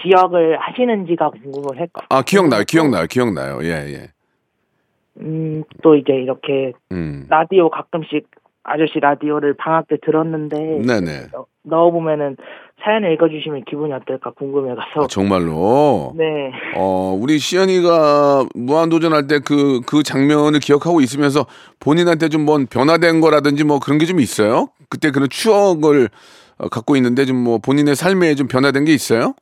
기억을 0.00 0.58
하시는지가 0.60 1.30
궁금했고. 1.30 2.02
아, 2.08 2.22
기억나요. 2.22 2.62
기억나요. 2.64 3.06
기억나요. 3.06 3.58
예, 3.62 3.68
예. 3.92 4.08
음 5.20 5.62
또 5.82 5.96
이제 5.96 6.12
이렇게 6.12 6.72
음. 6.92 7.26
라디오 7.28 7.68
가끔씩 7.70 8.26
아저씨 8.62 8.98
라디오를 9.00 9.54
방학 9.54 9.86
때 9.88 9.96
들었는데 10.02 10.56
네네. 10.86 11.26
넣- 11.32 11.46
넣어보면은 11.62 12.36
사연을 12.84 13.12
읽어주시면 13.14 13.64
기분이 13.64 13.92
어떨까 13.92 14.30
궁금해가서. 14.32 15.04
아, 15.04 15.06
정말로. 15.08 16.12
네. 16.16 16.52
어, 16.76 17.16
우리 17.18 17.38
시연이가 17.38 18.46
무한도전 18.54 19.12
할 19.14 19.26
때 19.26 19.38
그, 19.38 19.80
그 19.86 20.02
장면을 20.02 20.60
기억하고 20.60 21.00
있으면서 21.00 21.46
본인한테 21.80 22.28
좀뭐 22.28 22.58
변화된 22.70 23.20
거라든지 23.22 23.64
뭐 23.64 23.78
그런 23.80 23.98
게 23.98 24.04
좀 24.04 24.20
있어요? 24.20 24.68
그때 24.90 25.10
그런 25.10 25.28
추억을 25.30 26.10
어, 26.58 26.68
갖고 26.68 26.94
있는데 26.96 27.24
좀 27.24 27.36
뭐 27.42 27.58
본인의 27.58 27.94
삶에 27.96 28.34
좀 28.34 28.48
변화된 28.48 28.84
게 28.84 28.92
있어요? 28.92 29.34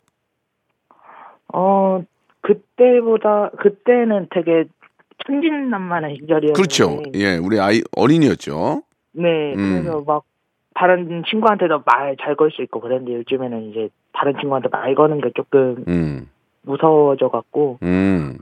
어 1.52 2.02
그때보다 2.42 3.50
그때는 3.61 4.28
되게 4.35 4.64
천진난만한 5.26 6.14
시절이었는데. 6.20 6.52
그렇죠. 6.55 7.02
예, 7.14 7.37
우리 7.37 7.61
아이, 7.61 7.83
어린이였죠. 7.96 8.83
네, 9.12 9.52
음. 9.55 9.83
그래서 9.83 10.02
막 10.07 10.22
다른 10.74 11.22
친구한테도 11.28 11.82
말 11.87 12.16
잘 12.16 12.35
걸 12.37 12.50
수 12.50 12.62
있고 12.62 12.80
그랬는데 12.80 13.14
요즘에는 13.18 13.70
이제 13.70 13.88
다른 14.12 14.35
친구한테 14.40 14.68
말 14.70 14.94
거는 14.94 15.20
게 15.20 15.30
조금 15.35 15.85
음, 15.88 16.28
무서워져 16.62 17.28
갖고 17.28 17.78
음. 17.82 18.38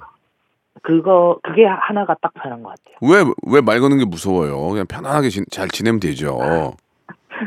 그거 0.82 1.38
그게 1.42 1.64
하나가 1.66 2.14
딱 2.22 2.32
변한 2.34 2.62
것 2.62 2.70
같아요. 2.70 2.96
왜, 3.02 3.24
왜 3.54 3.60
말 3.60 3.80
거는 3.80 3.98
게 3.98 4.04
무서워요? 4.04 4.68
그냥 4.68 4.86
편안하게 4.86 5.28
지, 5.28 5.44
잘 5.50 5.68
지내면 5.68 6.00
되죠. 6.00 6.38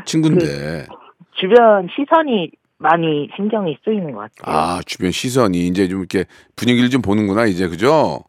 친구인데. 0.04 0.86
주변 1.32 1.88
시선이 1.94 2.50
많이 2.78 3.28
신경이 3.34 3.78
쓰이는 3.84 4.12
것 4.12 4.30
같아요. 4.36 4.42
아, 4.56 4.80
주변 4.86 5.10
시선이 5.10 5.66
이제 5.66 5.88
좀 5.88 6.00
이렇게 6.00 6.24
분위기를 6.54 6.90
좀 6.90 7.02
보는구나, 7.02 7.46
이제, 7.46 7.66
그죠? 7.68 8.20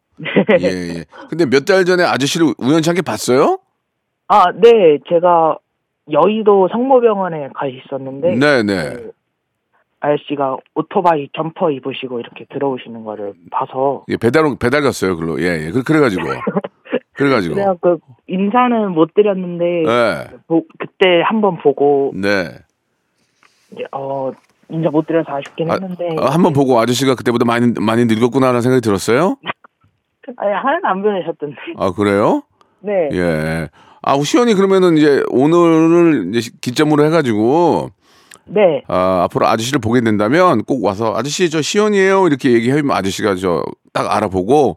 예, 0.59 0.65
예. 0.65 1.05
근데 1.29 1.45
몇 1.45 1.65
달 1.65 1.85
전에 1.85 2.03
아저씨를 2.03 2.53
우연찮게 2.57 3.01
봤어요? 3.01 3.59
아, 4.27 4.45
네, 4.53 4.97
제가 5.09 5.57
여의도 6.11 6.67
성모병원에 6.71 7.49
가 7.53 7.67
있었는데 7.67 8.35
네네. 8.35 8.89
그 8.93 9.11
아저씨가 10.01 10.57
오토바이 10.75 11.29
점퍼 11.35 11.71
입으시고 11.71 12.19
이렇게 12.19 12.45
들어오시는 12.51 13.03
거를 13.03 13.33
봐서 13.51 14.03
예, 14.09 14.17
배달, 14.17 14.43
배달 14.59 14.81
갔어요, 14.81 15.15
글로. 15.17 15.41
예, 15.41 15.65
예. 15.65 15.71
그- 15.71 15.83
그래가지고. 15.83 16.23
그래 17.13 17.29
가지고. 17.29 17.55
그래갖고 17.55 17.99
인사는 18.27 18.91
못 18.91 19.13
드렸는데 19.13 19.65
네. 19.83 20.37
보- 20.47 20.65
그때 20.77 21.21
한번 21.25 21.57
보고 21.57 22.11
네. 22.13 22.49
이제 23.71 23.83
어 23.91 24.31
인사 24.69 24.89
못 24.89 25.07
드려서 25.07 25.31
아쉽긴 25.31 25.71
아, 25.71 25.75
했는데 25.75 26.09
아, 26.19 26.25
한번 26.29 26.53
보고 26.53 26.77
아저씨가 26.79 27.15
그때보다 27.15 27.45
많이 27.45 27.71
많이 27.79 28.05
늙었구나라는 28.05 28.61
생각이 28.61 28.81
들었어요? 28.81 29.37
아니 30.37 30.51
하나도 30.53 30.87
안 30.87 31.01
변하셨던데. 31.01 31.55
아 31.77 31.91
그래요? 31.93 32.43
네. 32.81 33.09
예. 33.13 33.69
아 34.07 34.21
시연이 34.23 34.53
그러면은 34.53 34.97
이제 34.97 35.23
오늘을 35.29 36.31
이제 36.35 36.51
기점으로 36.61 37.03
해가지고 37.05 37.89
네. 38.47 38.83
아, 38.87 39.23
앞으로 39.23 39.47
아저씨를 39.47 39.79
보게 39.79 40.01
된다면 40.01 40.63
꼭 40.63 40.83
와서 40.85 41.13
아저씨 41.15 41.49
저 41.49 41.61
시연이에요 41.63 42.27
이렇게 42.27 42.51
얘기하면 42.53 42.91
아저씨가 42.91 43.35
저 43.35 43.63
딱 43.93 44.13
알아보고 44.13 44.75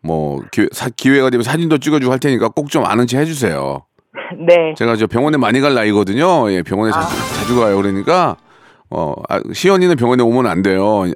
뭐 0.00 0.40
기회, 0.52 0.68
사- 0.70 0.88
기회가 0.94 1.28
되면 1.30 1.42
사진도 1.42 1.78
찍어주고 1.78 2.12
할 2.12 2.20
테니까 2.20 2.50
꼭 2.50 2.68
좀 2.70 2.84
아는 2.86 3.08
체 3.08 3.18
해주세요. 3.18 3.82
네. 4.46 4.74
제가 4.76 4.94
저 4.94 5.08
병원에 5.08 5.36
많이 5.38 5.60
갈 5.60 5.74
나이거든요. 5.74 6.48
예, 6.52 6.62
병원에 6.62 6.92
자, 6.92 7.00
자주 7.00 7.58
가요. 7.58 7.76
그러니까 7.76 8.36
어 8.88 9.12
아, 9.28 9.40
시연이는 9.52 9.96
병원에 9.96 10.22
오면 10.22 10.46
안 10.46 10.62
돼요. 10.62 11.02
아, 11.02 11.10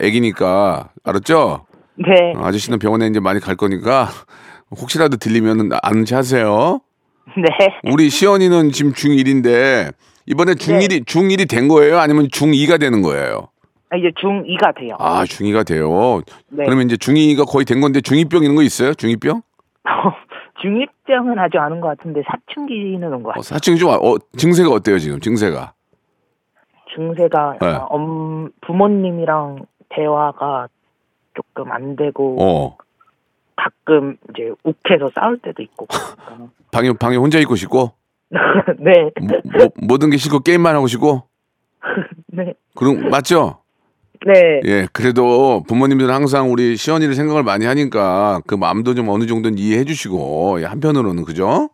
애기니까 0.00 0.90
알았죠? 1.02 1.64
네. 1.96 2.34
어, 2.36 2.44
아저씨는 2.44 2.78
병원에 2.78 3.06
이제 3.06 3.20
많이 3.20 3.40
갈 3.40 3.56
거니까 3.56 4.10
혹시라도 4.70 5.16
들리면은 5.16 5.70
아는 5.82 6.04
체 6.04 6.14
하세요. 6.14 6.80
네. 7.36 7.50
우리 7.90 8.10
시연이는 8.10 8.70
지금 8.70 8.92
중1인데 8.92 9.92
이번에 10.26 10.52
중1이 10.54 11.04
중1이 11.06 11.48
된 11.48 11.68
거예요? 11.68 11.98
아니면 11.98 12.28
중2가 12.28 12.80
되는 12.80 13.02
거예요? 13.02 13.48
아, 13.90 13.96
이제 13.96 14.10
중2가 14.20 14.74
돼요. 14.76 14.96
아, 14.98 15.24
중2가 15.24 15.66
돼요. 15.66 16.20
네. 16.50 16.64
그러면 16.64 16.86
이제 16.86 16.96
중2가 16.96 17.50
거의 17.50 17.64
된 17.64 17.80
건데 17.80 18.00
중2병 18.00 18.42
이런 18.42 18.54
거 18.54 18.62
있어요? 18.62 18.92
중2병? 18.92 19.42
중2병은 20.62 21.38
아직 21.38 21.58
아는 21.58 21.80
것 21.80 21.88
같은데 21.88 22.22
사춘기는 22.28 23.02
온것 23.06 23.24
어, 23.24 23.28
같아요. 23.28 23.42
사춘기 23.42 23.80
좀 23.80 23.90
어, 23.90 24.16
증세가 24.36 24.70
어때요, 24.70 24.98
지금? 24.98 25.20
증세가? 25.20 25.72
중세가 26.94 27.58
네. 27.60 27.78
엄, 27.88 28.50
부모님이랑 28.62 29.66
대화가 29.90 30.68
조금 31.34 31.70
안 31.70 31.96
되고 31.96 32.36
어. 32.42 32.76
가끔 33.58 34.16
이제 34.30 34.50
욱해서 34.62 35.10
싸울 35.14 35.38
때도 35.38 35.62
있고 35.62 35.86
그러니까. 35.86 36.48
방에 36.70 36.92
방에 36.92 37.16
혼자 37.16 37.38
있고 37.40 37.56
싶고 37.56 37.92
네. 38.78 39.10
뭐, 39.20 39.40
뭐, 39.58 39.68
모든 39.82 40.10
게 40.10 40.16
싫고 40.16 40.40
게임만 40.40 40.74
하고 40.74 40.86
싶고 40.86 41.24
네. 42.28 42.54
그런 42.74 43.10
맞죠? 43.10 43.58
네. 44.26 44.60
예, 44.64 44.88
그래도 44.92 45.62
부모님들은 45.68 46.12
항상 46.12 46.52
우리 46.52 46.76
시연이를 46.76 47.14
생각을 47.14 47.42
많이 47.42 47.66
하니까 47.66 48.40
그 48.46 48.54
마음도 48.54 48.94
좀 48.94 49.08
어느 49.08 49.26
정도는 49.26 49.58
이해해 49.58 49.84
주시고 49.84 50.60
예, 50.60 50.64
한편으로는 50.64 51.24
그죠? 51.24 51.70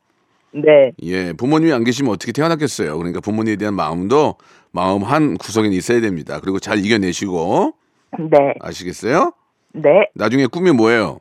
네. 0.53 0.93
예, 1.03 1.33
부모님이 1.33 1.73
안 1.73 1.85
계시면 1.85 2.13
어떻게 2.13 2.33
태어났겠어요. 2.33 2.97
그러니까 2.97 3.21
부모님에 3.21 3.57
대한 3.57 3.75
마음도 3.75 4.37
마음 4.71 5.03
한 5.03 5.37
구석에 5.37 5.69
있어야 5.69 6.01
됩니다. 6.01 6.39
그리고 6.41 6.59
잘 6.61 6.79
이겨내시고 6.79 7.73
네. 8.19 8.55
아시겠어요? 8.61 9.33
네. 9.73 10.09
나중에 10.15 10.47
꿈이 10.47 10.71
뭐예요? 10.71 11.19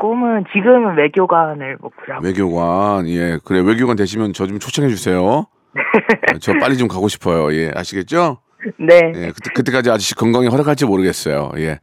꿈은 0.00 0.44
지금은 0.52 0.96
외교관을 0.96 1.76
목표로 1.80 2.14
하고 2.14 2.24
외교관. 2.26 3.08
예, 3.08 3.38
그래 3.44 3.60
외교관 3.60 3.96
되시면 3.96 4.32
저 4.32 4.46
좀 4.46 4.58
초청해 4.58 4.88
주세요. 4.90 5.46
저 6.40 6.52
빨리 6.58 6.76
좀 6.76 6.88
가고 6.88 7.06
싶어요. 7.08 7.52
예, 7.54 7.70
아시겠죠? 7.74 8.38
네. 8.78 9.00
예, 9.14 9.26
그때, 9.32 9.50
그때까지 9.54 9.90
아저씨 9.90 10.14
건강이 10.14 10.48
허락할지 10.48 10.84
모르겠어요. 10.86 11.50
예. 11.58 11.78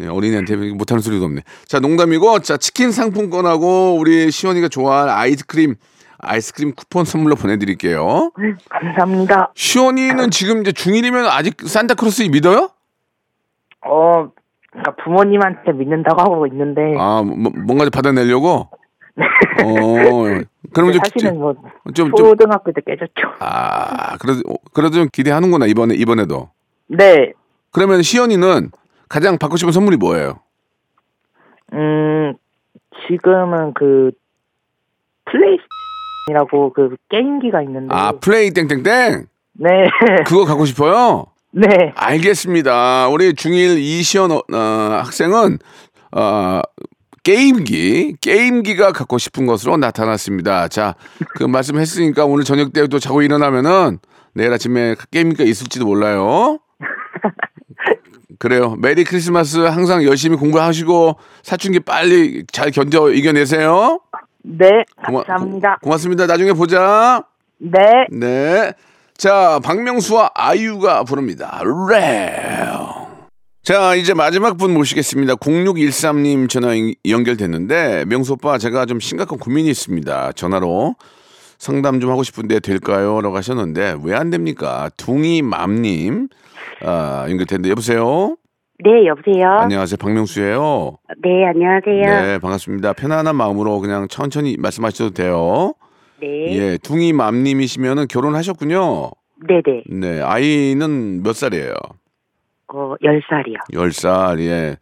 예, 0.00 0.06
어린이한테 0.06 0.56
못하는 0.72 1.00
소리도 1.00 1.24
없네. 1.24 1.42
자, 1.66 1.80
농담이고, 1.80 2.40
자, 2.40 2.56
치킨 2.58 2.92
상품권하고 2.92 3.96
우리 3.98 4.30
시원이가 4.30 4.68
좋아할 4.68 5.08
아이스크림, 5.08 5.74
아이스크림 6.18 6.74
쿠폰 6.74 7.04
선물로 7.04 7.34
보내드릴게요. 7.36 8.30
감사합니다. 8.68 9.52
시원이는 9.56 10.30
지금 10.30 10.60
이제 10.60 10.70
중1이면 10.72 11.26
아직 11.28 11.56
산타크로스 11.64 12.22
믿어요? 12.30 12.70
어, 13.84 14.28
그러니까 14.72 14.94
부모님한테 15.04 15.72
믿는다고 15.72 16.20
하고 16.22 16.46
있는데 16.46 16.94
아, 16.98 17.22
뭐, 17.22 17.52
뭔가 17.54 17.84
좀 17.84 17.90
받아내려고? 17.90 18.68
어, 19.62 19.74
그러면 20.72 20.94
좀, 20.94 21.02
사실은 21.04 21.38
뭐 21.38 21.54
좀, 21.94 22.12
좀, 22.14 22.16
초등학교 22.16 22.72
때 22.72 22.80
깨졌죠. 22.80 23.28
아, 23.40 24.16
그래도, 24.16 24.40
그래도 24.72 24.94
좀 24.94 25.08
기대하는구나, 25.12 25.66
이번에, 25.66 25.94
이번에도. 25.94 26.48
네. 26.86 27.32
그러면 27.70 28.02
시연이는 28.02 28.70
가장 29.08 29.36
받고 29.36 29.58
싶은 29.58 29.72
선물이 29.72 29.98
뭐예요? 29.98 30.40
음, 31.74 32.34
지금은 33.06 33.74
그 33.74 34.12
플레이스이라고 35.26 36.72
그 36.74 36.96
게임기가 37.10 37.62
있는데 37.62 37.94
아, 37.94 38.12
플레이 38.12 38.50
땡땡땡? 38.50 39.26
네. 39.54 39.68
그거 40.26 40.46
갖고 40.46 40.64
싶어요? 40.64 41.26
네. 41.52 41.92
알겠습니다. 41.94 43.08
우리 43.08 43.32
중1 43.34 43.78
이시연 43.78 44.30
어, 44.32 44.42
어, 44.52 44.56
학생은 45.04 45.58
어, 46.12 46.60
게임기, 47.22 48.16
게임기가 48.20 48.92
갖고 48.92 49.18
싶은 49.18 49.46
것으로 49.46 49.76
나타났습니다. 49.76 50.68
자, 50.68 50.94
그 51.36 51.44
말씀했으니까 51.44 52.24
오늘 52.24 52.44
저녁 52.44 52.72
때도 52.72 52.98
자고 52.98 53.22
일어나면은 53.22 53.98
내일 54.34 54.52
아침에 54.52 54.96
게임기가 55.10 55.44
있을지도 55.44 55.84
몰라요. 55.86 56.58
그래요. 58.38 58.74
Merry 58.80 59.04
Christmas 59.04 59.58
항상 59.58 60.02
열심히 60.04 60.36
공부하시고 60.36 61.16
사춘기 61.42 61.78
빨리 61.80 62.44
잘 62.50 62.70
견뎌 62.72 63.10
이겨내세요. 63.10 64.00
네. 64.42 64.66
고마- 65.06 65.24
감사합니다. 65.24 65.74
고, 65.74 65.80
고맙습니다. 65.82 66.26
나중에 66.26 66.52
보자. 66.54 67.24
네. 67.58 67.78
네. 68.10 68.72
자, 69.22 69.60
박명수와 69.62 70.30
아이유가 70.34 71.04
부릅니다. 71.04 71.60
레오. 71.62 73.06
자, 73.62 73.94
이제 73.94 74.14
마지막 74.14 74.56
분 74.58 74.74
모시겠습니다. 74.74 75.36
0613님 75.36 76.48
전화 76.48 76.76
연- 76.76 76.92
연결됐는데, 77.08 78.06
명수 78.06 78.32
오빠, 78.32 78.58
제가 78.58 78.84
좀 78.84 78.98
심각한 78.98 79.38
고민이 79.38 79.70
있습니다. 79.70 80.32
전화로 80.32 80.96
상담 81.56 82.00
좀 82.00 82.10
하고 82.10 82.24
싶은데 82.24 82.58
될까요? 82.58 83.20
라고 83.20 83.36
하셨는데, 83.36 83.94
왜 84.02 84.16
안 84.16 84.30
됩니까? 84.30 84.90
둥이맘님, 84.96 86.26
아, 86.84 87.26
연결됐는데, 87.30 87.70
여보세요? 87.70 88.36
네, 88.84 89.06
여보세요? 89.06 89.48
안녕하세요. 89.60 89.98
박명수예요 89.98 90.96
네, 91.22 91.46
안녕하세요. 91.46 92.22
네, 92.22 92.38
반갑습니다. 92.40 92.94
편안한 92.94 93.36
마음으로 93.36 93.78
그냥 93.78 94.08
천천히 94.08 94.56
말씀하셔도 94.58 95.10
돼요. 95.14 95.74
네. 96.22 96.56
예, 96.56 96.78
둥이 96.78 97.12
맘님이시면은 97.12 98.06
결혼하셨군요. 98.06 99.10
네네. 99.48 99.82
네, 99.88 100.22
아이는 100.22 101.22
몇 101.24 101.34
살이에요? 101.34 101.74
어, 102.68 102.94
10살이요. 103.02 103.74
열살 103.74 104.38
예. 104.40 104.76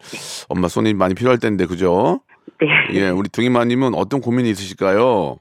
엄마 0.51 0.69
손이 0.69 0.93
많이 0.93 1.15
필요할 1.15 1.39
텐데, 1.39 1.65
그죠? 1.65 2.21
네. 2.61 2.69
예, 2.93 3.09
우리 3.09 3.31
둥이마님은 3.31 3.95
어떤 3.95 4.21
고민이 4.21 4.51
있으실까요? 4.51 5.39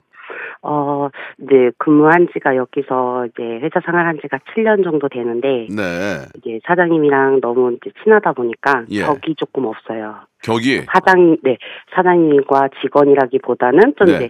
어, 0.62 1.10
이제 1.42 1.72
근무한 1.78 2.28
지가 2.34 2.56
여기서 2.56 3.28
이제 3.28 3.44
회사 3.62 3.82
생활한 3.86 4.20
지가 4.22 4.40
7년 4.56 4.84
정도 4.86 5.10
되는데, 5.10 5.68
네. 5.70 6.26
이제 6.38 6.60
사장님이랑 6.66 7.42
너무 7.42 7.74
이제 7.74 7.92
친하다 8.04 8.34
보니까 8.34 8.86
예. 8.90 9.02
격이 9.02 9.36
조금 9.38 9.66
없어요. 9.66 10.16
격이? 10.44 10.86
사장, 10.94 11.38
네, 11.44 11.58
사장님과 11.94 12.70
직원이라기보다는 12.82 13.96
좀 13.98 14.08
네. 14.08 14.16
이제 14.16 14.30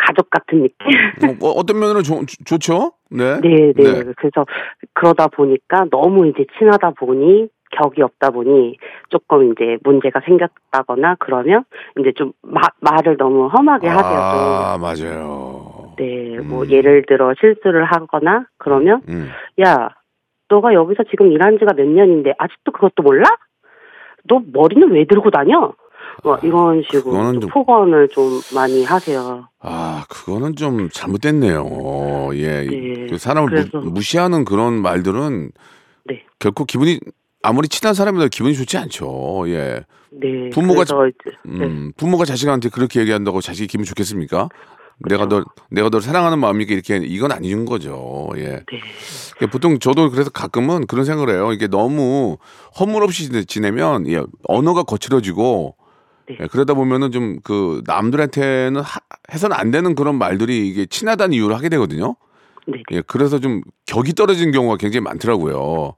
가족 0.00 0.30
같은 0.30 0.62
느낌? 0.62 1.40
어, 1.42 1.48
어떤 1.48 1.78
면으로 1.78 2.02
좋, 2.02 2.24
좋죠? 2.44 2.92
네. 3.10 3.40
네, 3.40 3.72
네. 3.74 4.02
그래서 4.16 4.46
그러다 4.94 5.28
보니까 5.28 5.86
너무 5.90 6.28
이제 6.28 6.44
친하다 6.58 6.90
보니 6.90 7.48
격이 7.70 8.02
없다 8.02 8.30
보니 8.30 8.76
조금 9.10 9.52
이제 9.52 9.78
문제가 9.84 10.20
생겼다거나 10.26 11.16
그러면 11.20 11.64
이제 11.98 12.12
좀 12.16 12.32
마, 12.42 12.60
말을 12.80 13.16
너무 13.16 13.46
험하게 13.46 13.86
하세요. 13.86 14.18
아, 14.18 14.78
맞아요. 14.80 15.94
좀. 15.96 15.96
네, 15.96 16.38
뭐 16.40 16.64
음. 16.64 16.70
예를 16.70 17.04
들어 17.06 17.32
실수를 17.38 17.84
하거나 17.84 18.46
그러면 18.58 19.02
음. 19.08 19.30
야, 19.60 19.90
너가 20.48 20.74
여기서 20.74 21.04
지금 21.10 21.30
일한 21.30 21.58
지가 21.58 21.74
몇 21.74 21.86
년인데 21.86 22.34
아직도 22.38 22.72
그것도 22.72 23.02
몰라? 23.02 23.24
너 24.24 24.40
머리는 24.52 24.90
왜 24.90 25.04
들고 25.04 25.30
다녀? 25.30 25.72
뭐 26.22 26.38
이런 26.42 26.82
식으로 26.90 27.32
좀 27.32 27.40
좀- 27.40 27.50
폭언을 27.50 28.08
좀 28.08 28.40
많이 28.54 28.84
하세요. 28.84 29.48
아, 29.60 30.04
그거는 30.08 30.56
좀 30.56 30.88
잘못됐네요. 30.90 32.30
예. 32.34 32.66
네, 32.66 33.06
그 33.08 33.18
사람을 33.18 33.70
무, 33.72 33.80
무시하는 33.90 34.44
그런 34.44 34.74
말들은 34.82 35.50
네. 36.04 36.22
결코 36.38 36.64
기분이 36.64 36.98
아무리 37.42 37.68
친한 37.68 37.94
사람이라도 37.94 38.28
기분이 38.28 38.54
좋지 38.54 38.76
않죠. 38.78 39.44
예. 39.48 39.84
네. 40.12 40.50
부모가 40.50 40.82
이제, 40.82 40.94
네. 41.44 41.64
음, 41.64 41.92
부모가 41.96 42.24
자식한테 42.24 42.68
그렇게 42.68 43.00
얘기한다고 43.00 43.40
자식이 43.40 43.66
기분 43.68 43.84
좋겠습니까? 43.86 44.48
내가 45.08 45.26
너 45.26 45.44
내가 45.70 45.88
널 45.88 46.02
사랑하는 46.02 46.38
마음이니까 46.40 46.74
이렇게 46.74 46.96
이건 46.96 47.32
아닌 47.32 47.64
거죠. 47.64 48.28
예. 48.36 48.42
네. 48.48 48.64
예, 49.40 49.46
보통 49.46 49.78
저도 49.78 50.10
그래서 50.10 50.28
가끔은 50.28 50.86
그런 50.86 51.06
생각을 51.06 51.32
해요. 51.32 51.52
이게 51.52 51.68
너무 51.68 52.36
허물 52.78 53.02
없이 53.04 53.24
지내- 53.30 53.44
지내면 53.44 54.06
예, 54.08 54.20
언어가 54.46 54.82
거칠어지고 54.82 55.76
네. 56.30 56.36
예, 56.40 56.46
그러다 56.46 56.74
보면은 56.74 57.10
좀 57.10 57.40
그 57.42 57.82
남들한테는 57.86 58.80
하- 58.80 59.00
해서는 59.32 59.56
안 59.56 59.70
되는 59.70 59.94
그런 59.94 60.16
말들이 60.16 60.68
이게 60.68 60.86
친하다는 60.86 61.32
이유로 61.34 61.54
하게 61.54 61.68
되거든요. 61.70 62.16
네, 62.66 62.82
예, 62.92 63.02
그래서 63.06 63.38
좀 63.38 63.62
격이 63.86 64.12
떨어지는 64.14 64.52
경우가 64.52 64.76
굉장히 64.76 65.04
많더라고요. 65.04 65.94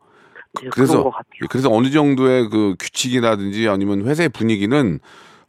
네, 0.62 0.68
그래서 0.70 1.02
것 1.02 1.10
같아요. 1.10 1.48
그래서 1.50 1.70
어느 1.72 1.90
정도의 1.90 2.48
그 2.50 2.74
규칙이라든지 2.78 3.68
아니면 3.68 4.06
회사의 4.06 4.28
분위기는 4.28 5.00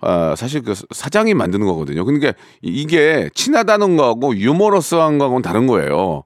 아, 0.05 0.35
사실 0.35 0.61
그 0.63 0.73
사장이 0.91 1.33
만드는 1.33 1.65
거거든요. 1.65 2.03
그러니까 2.03 2.29
이- 2.61 2.81
이게 2.81 3.29
친하다는 3.35 3.95
거하고 3.95 4.35
유머러스한 4.35 5.17
거하고는 5.17 5.41
다른 5.41 5.65
거예요. 5.67 6.23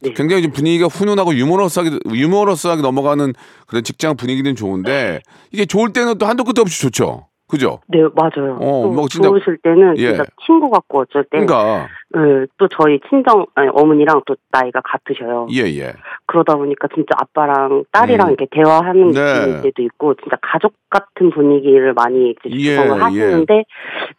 네. 0.00 0.12
굉장히 0.14 0.42
좀 0.42 0.52
분위기가 0.52 0.86
훈훈하고 0.86 1.34
유머러스하게 1.34 1.98
유머러스하게 2.12 2.82
넘어가는 2.82 3.32
그런 3.66 3.82
직장 3.82 4.16
분위기는 4.16 4.54
좋은데 4.54 5.20
이게 5.50 5.64
좋을 5.64 5.92
때는 5.92 6.18
또 6.18 6.26
한도 6.26 6.44
끝도 6.44 6.62
없이 6.62 6.80
좋죠. 6.82 7.26
그죠? 7.48 7.80
네, 7.86 8.00
맞아요. 8.14 8.54
어, 8.60 8.82
또뭐 8.82 9.06
진짜- 9.08 9.28
좋으실 9.28 9.58
때는 9.62 9.94
예. 9.98 10.08
진짜 10.08 10.24
친구 10.44 10.68
같고 10.70 11.00
어쩔 11.02 11.22
때, 11.24 11.38
그러니까 11.44 11.86
네, 12.10 12.46
또 12.58 12.66
저희 12.68 12.98
친정 13.08 13.46
아니, 13.54 13.68
어머니랑 13.72 14.22
또 14.26 14.34
나이가 14.50 14.80
같으셔요. 14.84 15.46
예 15.52 15.60
예. 15.78 15.92
그러다 16.26 16.56
보니까 16.56 16.88
진짜 16.94 17.10
아빠랑 17.16 17.84
딸이랑 17.92 18.28
음. 18.28 18.32
이렇게 18.34 18.46
대화하는 18.50 19.12
네. 19.12 19.60
때도 19.62 19.82
있고 19.82 20.14
진짜 20.14 20.36
가족 20.42 20.72
같은 20.90 21.30
분위기를 21.30 21.94
많이 21.94 22.30
이제 22.44 22.50
예, 22.50 22.76
구성을 22.76 23.02
하시는데 23.02 23.64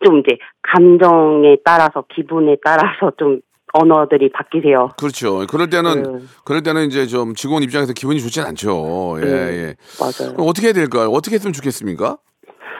좀 0.05 0.19
이제 0.19 0.37
감정에 0.61 1.57
따라서 1.65 2.05
기분에 2.13 2.55
따라서 2.63 3.11
좀 3.17 3.41
언어들이 3.73 4.31
바뀌세요. 4.31 4.89
그렇죠. 4.97 5.45
그럴 5.47 5.69
때는 5.69 6.03
네. 6.19 6.25
그럴 6.45 6.63
때는 6.63 6.85
이제 6.85 7.05
좀 7.07 7.33
직원 7.35 7.61
입장에서 7.63 7.91
기분이 7.91 8.21
좋진 8.21 8.43
않죠. 8.43 9.17
예 9.21 9.25
네. 9.25 9.31
예. 9.31 9.75
맞아요. 9.99 10.33
그럼 10.33 10.47
어떻게 10.47 10.67
해야 10.67 10.73
될까요? 10.73 11.09
어떻게 11.09 11.35
했으면 11.35 11.51
좋겠습니까? 11.51 12.17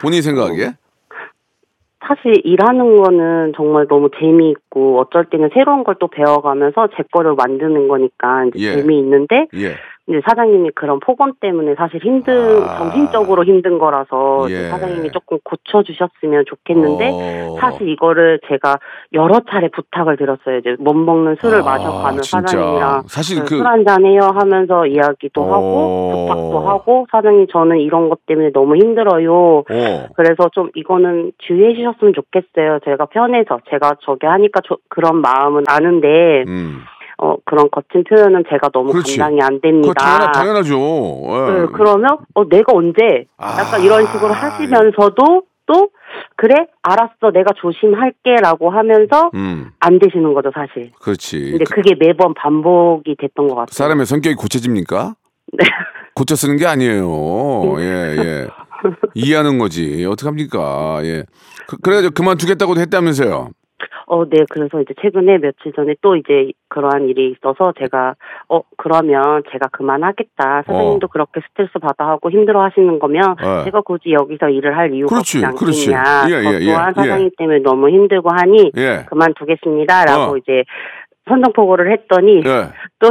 본인 0.02 0.22
생각에? 0.22 0.74
사실 2.08 2.40
일하는 2.46 2.96
거는 2.96 3.54
정말 3.56 3.88
너무 3.88 4.10
재미있고 4.18 5.00
어쩔 5.00 5.26
때는 5.26 5.50
새로운 5.54 5.84
걸 5.84 5.96
또 6.00 6.08
배워가면서 6.08 6.90
제 6.96 7.04
거를 7.12 7.36
만드는 7.36 7.88
거니까 7.88 8.46
이제 8.46 8.60
예. 8.60 8.76
재미있는데 8.78 9.48
예. 9.56 9.76
이제 10.10 10.22
사장님이 10.26 10.72
그런 10.74 11.00
폭언 11.02 11.34
때문에 11.42 11.76
사실 11.76 12.00
힘든 12.02 12.64
아. 12.64 12.78
정신적으로 12.78 13.44
힘든 13.44 13.78
거라서 13.78 14.48
예. 14.50 14.70
사장님이 14.70 15.12
조금 15.12 15.38
고쳐주셨으면 15.44 16.46
좋겠는데 16.48 17.10
어. 17.12 17.56
사실 17.60 17.90
이거를 17.90 18.40
제가 18.48 18.78
여러 19.14 19.42
차례 19.52 19.68
부탁을 19.68 20.16
드렸어요. 20.16 20.60
이제 20.60 20.76
못 20.80 20.94
먹는 20.94 21.36
술을 21.42 21.60
아, 21.60 21.64
마셔가는 21.64 22.22
진짜. 22.22 22.40
사장님이랑 22.48 23.04
사실 23.08 23.44
그- 23.44 23.58
술 23.58 23.68
한잔 23.68 24.06
해요 24.06 24.22
하면서 24.34 24.86
이야기도 24.88 25.42
어. 25.42 25.54
하고 25.54 26.26
부탁도 26.28 26.60
하고 26.70 27.08
사장님 27.12 27.48
저는 27.52 27.80
이런 27.80 28.08
것 28.08 28.26
때문에 28.26 28.52
너무 28.54 28.78
힘들어요. 28.78 29.34
어. 29.60 29.64
그래서 30.16 30.50
좀 30.54 30.70
이거는 30.76 31.34
주의해 31.40 31.74
주셨으면 31.76 32.14
좋겠어요. 32.14 32.80
제가 32.86 33.08
편해서 33.08 33.60
제가 33.70 33.96
저기 34.02 34.26
하니까 34.26 34.62
저- 34.66 34.78
그런 34.88 35.18
마음은 35.18 35.66
아는데 35.68 36.46
음. 36.48 36.80
어 37.48 37.50
그런 37.50 37.70
거친 37.72 38.04
표현은 38.04 38.44
제가 38.50 38.70
너무 38.70 38.92
그렇지. 38.92 39.18
감당이 39.18 39.42
안 39.42 39.62
됩니다. 39.62 39.94
당연하, 39.94 40.32
당연하죠. 40.32 40.76
예. 40.76 41.52
네, 41.62 41.66
그러면 41.74 42.18
어 42.34 42.48
내가 42.48 42.74
언제 42.74 43.26
약간 43.40 43.82
아, 43.82 43.84
이런 43.84 44.06
식으로 44.06 44.34
하시면서도 44.34 45.44
또 45.66 45.90
그래 46.36 46.68
알았어 46.82 47.32
내가 47.34 47.52
조심할게라고 47.58 48.70
하면서 48.70 49.32
음. 49.34 49.72
안 49.80 50.00
되시는 50.00 50.34
거죠 50.34 50.52
사실. 50.54 50.92
그렇지. 51.02 51.52
근데 51.52 51.66
그 51.66 51.76
그게 51.76 51.96
매번 52.00 52.34
반복이 52.34 53.16
됐던 53.20 53.48
것 53.48 53.56
같아요. 53.56 53.68
사람의 53.72 54.06
성격이 54.06 54.36
고쳐집니까? 54.36 55.16
네. 55.54 55.66
고쳐 56.16 56.36
쓰는 56.36 56.58
게 56.58 56.66
아니에요. 56.66 57.80
예, 57.80 57.84
예. 58.18 58.48
이해하는 59.14 59.60
거지. 59.60 60.06
어떡합니까? 60.06 61.00
예. 61.04 61.24
그, 61.68 61.78
그래가지고 61.78 62.14
그만두겠다고도 62.14 62.80
했다면서요. 62.82 63.50
어, 64.08 64.26
네. 64.26 64.46
그래서 64.50 64.82
이제 64.82 64.94
최근에 65.02 65.38
며칠 65.40 65.74
전에 65.74 65.96
또 66.02 66.16
이제 66.16 66.52
그러한 66.70 67.08
일이 67.10 67.32
있어서 67.32 67.74
제가 67.80 68.16
어 68.50 68.62
그러면 68.78 69.44
제가 69.52 69.68
그만하겠다. 69.72 70.64
선생님도 70.66 71.08
그렇게 71.10 71.42
스트레스 71.50 71.74
받아 71.80 72.08
하고 72.08 72.32
힘들어 72.32 72.64
하시는 72.64 73.00
거면 73.00 73.36
어. 73.44 73.64
제가 73.66 73.82
굳이 73.82 74.12
여기서 74.12 74.50
일을 74.50 74.78
할 74.78 74.94
이유가 74.94 75.16
그렇지, 75.16 75.44
없지 75.46 75.58
그렇지. 75.58 75.96
않겠냐. 75.96 76.26
예, 76.30 76.40
예, 76.40 76.44
저 76.44 76.62
예, 76.62 76.66
또한 76.66 76.94
예. 76.98 77.02
사장님 77.02 77.30
때문에 77.38 77.60
너무 77.60 77.90
힘들고 77.90 78.30
하니 78.32 78.72
예. 78.78 79.06
그만두겠습니다라고 79.08 80.34
어. 80.34 80.38
이제 80.38 80.64
선정포고를 81.28 81.92
했더니 81.92 82.38
예. 82.46 82.72
또 83.00 83.10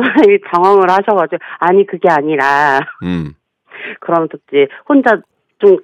당황을 0.53 0.91
하셔가지고 0.91 1.39
아니 1.59 1.87
그게 1.87 2.09
아니라 2.11 2.81
음. 3.03 3.35
그러면서 4.01 4.39
이제 4.49 4.67
혼자 4.89 5.21
좀 5.59 5.77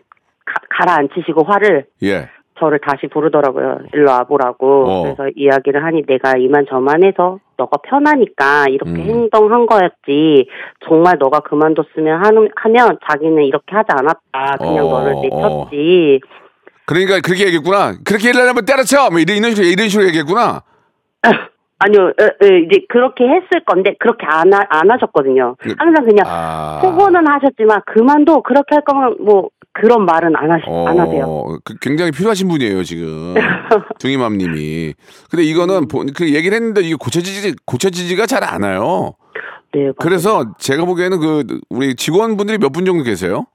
가, 0.45 0.55
가라앉히시고 0.71 1.45
화를 1.45 1.87
예. 2.03 2.29
저를 2.59 2.79
다시 2.81 3.07
부르더라고요. 3.09 3.79
일로 3.93 4.11
와보라고. 4.11 4.85
어. 4.89 5.03
그래서 5.03 5.29
이야기를 5.35 5.85
하니 5.85 6.03
내가 6.07 6.35
이만저만 6.37 7.03
해서 7.05 7.39
너가 7.57 7.79
편하니까 7.79 8.67
이렇게 8.69 8.91
음. 8.91 8.97
행동한 8.97 9.67
거였지. 9.67 10.49
정말 10.87 11.17
너가 11.19 11.41
그만뒀으면 11.41 12.25
하는, 12.25 12.49
하면 12.57 12.99
자기는 13.09 13.43
이렇게 13.45 13.75
하지 13.75 13.89
않았다. 13.91 14.57
그냥 14.59 14.87
어, 14.87 15.01
너를 15.01 15.15
내쳤지. 15.23 16.21
그러니까 16.87 17.21
그렇게 17.21 17.47
얘기했구나. 17.47 17.95
그렇게 18.05 18.29
얘기하려면 18.29 18.65
때려쳐. 18.65 19.11
뭐 19.11 19.21
이런, 19.21 19.37
이런 19.37 19.51
식으로, 19.53 19.67
이런 19.67 19.89
식으로 19.89 20.07
얘기했구나. 20.09 20.63
아니요, 21.85 22.13
에, 22.21 22.25
에, 22.47 22.59
이제 22.61 22.85
그렇게 22.89 23.25
했을 23.25 23.65
건데 23.67 23.95
그렇게 23.99 24.25
안, 24.27 24.53
하, 24.53 24.65
안 24.69 24.91
하셨거든요. 24.91 25.57
그- 25.59 25.75
항상 25.79 26.05
그냥 26.05 26.25
아. 26.29 26.81
포고는 26.83 27.27
하셨지만 27.27 27.81
그만둬 27.87 28.43
그렇게 28.43 28.75
할 28.77 28.85
거면 28.85 29.17
뭐 29.21 29.49
그런 29.73 30.05
말은 30.05 30.37
안, 30.37 30.53
하시, 30.53 30.65
안 30.69 30.99
하세요. 31.01 31.25
어, 31.27 31.57
그 31.65 31.75
굉장히 31.81 32.11
필요하신 32.13 32.47
분이에요, 32.49 32.83
지금. 32.85 33.35
둥이맘님이. 33.99 34.95
근데 35.31 35.43
이거는 35.45 35.89
본- 35.89 36.13
그 36.13 36.33
얘기를 36.35 36.55
했는데 36.57 36.83
이게 36.83 36.95
고쳐지지, 36.95 37.57
고쳐지지가 37.65 38.27
잘 38.27 38.45
않아요. 38.45 39.15
네, 39.73 39.81
맞아요. 39.81 39.93
그래서 39.99 40.45
제가 40.59 40.85
보기에는 40.85 41.19
그 41.21 41.61
우리 41.71 41.95
직원분들이 41.95 42.59
몇 42.59 42.69
분 42.73 42.85
정도 42.85 43.03
계세요? 43.03 43.47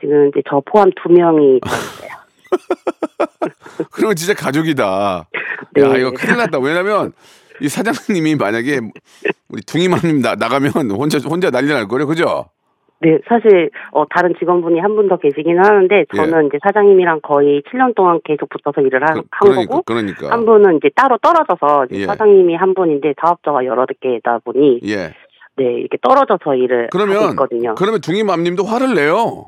지금 0.00 0.28
이제 0.28 0.40
저 0.48 0.62
포함 0.64 0.90
두 1.02 1.12
명이 1.12 1.58
있어요. 1.64 2.12
그러면 3.92 4.16
진짜 4.16 4.34
가족이다. 4.34 5.26
네. 5.74 5.82
야, 5.82 5.96
이거 5.96 6.10
큰일 6.12 6.36
났다. 6.36 6.58
왜냐면 6.58 7.12
이 7.62 7.68
사장님이 7.68 8.34
만약에 8.36 8.80
우리 9.48 9.62
둥이맘님 9.62 10.20
나, 10.20 10.34
나가면 10.34 10.72
혼자, 10.90 11.18
혼자 11.18 11.50
난리 11.50 11.68
날 11.68 11.86
거예요. 11.86 12.06
그죠? 12.06 12.46
네, 13.00 13.18
사실 13.28 13.70
어 13.92 14.04
다른 14.08 14.32
직원분이 14.38 14.78
한 14.80 14.94
분 14.94 15.08
더 15.08 15.16
계시긴 15.16 15.58
하는데 15.58 16.04
저는 16.14 16.46
이제 16.46 16.58
사장님이랑 16.62 17.20
거의 17.22 17.60
7년 17.62 17.94
동안 17.96 18.20
계속 18.24 18.48
붙어서 18.48 18.80
일을 18.86 19.02
한, 19.02 19.16
예. 19.18 19.20
그, 19.22 19.26
한 19.30 19.50
그러니까, 19.50 19.70
거고 19.72 19.82
그러니까. 19.84 20.30
한 20.30 20.44
분은 20.44 20.76
이제 20.76 20.88
따로 20.94 21.18
떨어져서 21.18 21.86
이제 21.90 22.02
예. 22.02 22.06
사장님이 22.06 22.54
한 22.54 22.74
분인데 22.74 23.14
사업자가 23.20 23.64
여러 23.64 23.86
개다 24.00 24.38
보니 24.44 24.80
예. 24.86 25.14
네 25.56 25.64
이렇게 25.80 25.98
떨어져서 26.00 26.54
일을 26.54 26.84
하고 26.84 26.90
그러면, 26.92 27.30
있거든요. 27.30 27.74
그러면 27.74 28.00
둥이맘님도 28.00 28.64
화를 28.64 28.94
내요. 28.94 29.46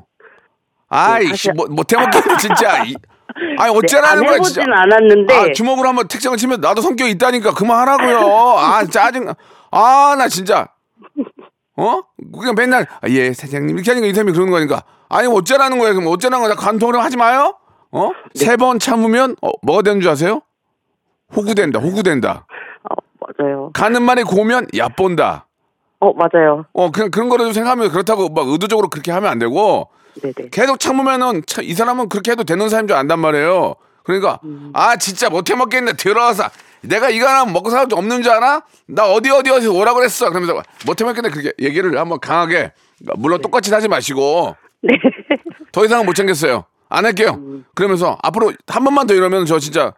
아이씨, 0.89 1.29
사실- 1.29 1.53
뭐, 1.55 1.65
못해먹겠네, 1.69 2.37
진짜. 2.37 2.83
이- 3.37 3.55
아니, 3.59 3.71
네, 3.73 3.77
어쩌라는 3.77 4.19
안 4.23 4.25
거야, 4.27 4.39
진짜. 4.39 4.61
않았는데 4.63 5.33
아, 5.35 5.51
주먹으로 5.53 5.87
한번 5.89 6.07
택장을 6.07 6.37
치면 6.37 6.61
나도 6.61 6.81
성격이 6.81 7.11
있다니까 7.11 7.53
그만하라고요. 7.53 8.17
아, 8.57 8.85
짜증. 8.85 9.27
아, 9.71 10.15
나 10.17 10.27
진짜. 10.27 10.67
어? 11.77 11.99
그냥 12.39 12.55
맨날 12.55 12.87
아, 13.01 13.09
예, 13.09 13.33
사장님 13.33 13.75
이렇게 13.75 13.91
하니까 13.91 14.07
이 14.07 14.13
사람이 14.13 14.31
그러는 14.31 14.51
거니까. 14.51 14.83
아니, 15.09 15.27
어쩌라는 15.27 15.77
거야. 15.79 15.93
그럼 15.93 16.07
어쩌라는 16.07 16.45
거야. 16.45 16.55
간통을 16.55 16.97
하지 17.03 17.17
마요. 17.17 17.57
어? 17.91 18.09
네. 18.33 18.45
세번 18.45 18.79
참으면 18.79 19.35
어, 19.41 19.49
뭐가 19.61 19.81
되는 19.81 19.99
줄 20.01 20.09
아세요? 20.11 20.41
호구된다. 21.35 21.79
호구된다. 21.79 22.45
어, 22.89 22.95
맞아요. 23.37 23.69
가는 23.73 24.01
말이 24.01 24.23
고면 24.23 24.67
얕본다. 24.75 25.47
어 26.01 26.13
맞아요. 26.13 26.65
어, 26.73 26.91
그냥 26.91 27.09
그런 27.09 27.29
거를 27.29 27.45
좀 27.45 27.53
생각하면 27.53 27.89
그렇다고 27.89 28.29
막 28.29 28.47
의도적으로 28.47 28.89
그렇게 28.89 29.11
하면 29.11 29.29
안 29.31 29.39
되고 29.39 29.89
네네. 30.21 30.49
계속 30.51 30.79
참으면은 30.79 31.43
차- 31.45 31.61
이 31.61 31.73
사람은 31.73 32.09
그렇게 32.09 32.31
해도 32.31 32.43
되는 32.43 32.69
사람인 32.69 32.87
줄 32.87 32.97
안단 32.97 33.19
말이에요. 33.19 33.75
그러니까 34.03 34.39
아 34.73 34.95
진짜 34.97 35.29
못해 35.29 35.55
먹겠네 35.55 35.93
들어와서 35.93 36.43
내가 36.81 37.09
이거 37.09 37.27
하나 37.27 37.43
먹고 37.51 37.69
살 37.71 37.87
수 37.89 37.95
없는 37.95 38.21
줄 38.21 38.31
알아? 38.33 38.61
나 38.87 39.05
어디 39.11 39.31
어디 39.31 39.49
어디 39.49 39.67
오라 39.67 39.93
그랬어. 39.93 40.29
그러면서 40.29 40.61
못해 40.85 41.03
먹겠네 41.03 41.29
그렇게 41.29 41.53
얘기를 41.59 41.97
한번 41.99 42.19
강하게 42.19 42.71
물론 43.17 43.41
똑같이 43.41 43.73
하지 43.73 43.87
마시고 43.87 44.55
네. 44.81 44.95
더 45.71 45.83
이상은 45.85 46.05
못 46.05 46.13
참겠어요. 46.13 46.65
안 46.89 47.05
할게요. 47.05 47.41
그러면서 47.73 48.17
앞으로 48.21 48.53
한 48.67 48.83
번만 48.83 49.07
더 49.07 49.13
이러면 49.15 49.45
저 49.47 49.57
진짜 49.59 49.93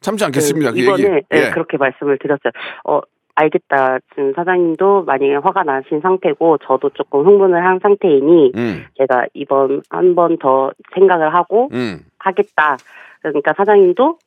참지 0.00 0.24
않겠습니다. 0.26 0.70
그 0.72 0.76
네, 0.76 0.82
이번에 0.82 1.02
얘기. 1.02 1.12
네, 1.30 1.46
예. 1.46 1.50
그렇게 1.50 1.78
말씀을 1.78 2.18
드렸어요. 2.20 2.52
어 2.84 3.00
알겠다. 3.38 3.98
지금 4.10 4.32
사장님도 4.34 5.04
만약에 5.04 5.36
화가 5.36 5.62
나신 5.62 6.00
상태고 6.00 6.58
저도 6.66 6.90
조금 6.90 7.24
흥분을 7.24 7.64
한 7.64 7.78
상태이니 7.80 8.52
음, 8.56 8.84
제가 8.98 9.26
이번 9.34 9.82
한 9.90 10.14
번 10.14 10.38
더 10.38 10.72
생각을 10.94 11.32
하고 11.34 11.68
음, 11.72 12.00
하겠다. 12.18 12.76
그러니까 13.22 13.52
사장님도 13.56 14.18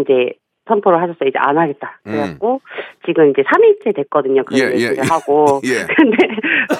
이제 0.00 0.32
선포를 0.66 0.98
하셨어요. 1.02 1.28
이제 1.28 1.38
안 1.38 1.58
하겠다. 1.58 1.98
그래갖고 2.04 2.60
지금 3.04 3.30
이제 3.30 3.42
3일째 3.42 3.94
됐거든요. 3.96 4.44
그 4.44 4.54
음. 4.54 4.58
예, 4.58 4.62
예, 4.62 4.72
얘기를 4.72 4.96
예. 4.96 5.00
하고. 5.08 5.60
예. 5.68 5.84
근데 5.94 6.16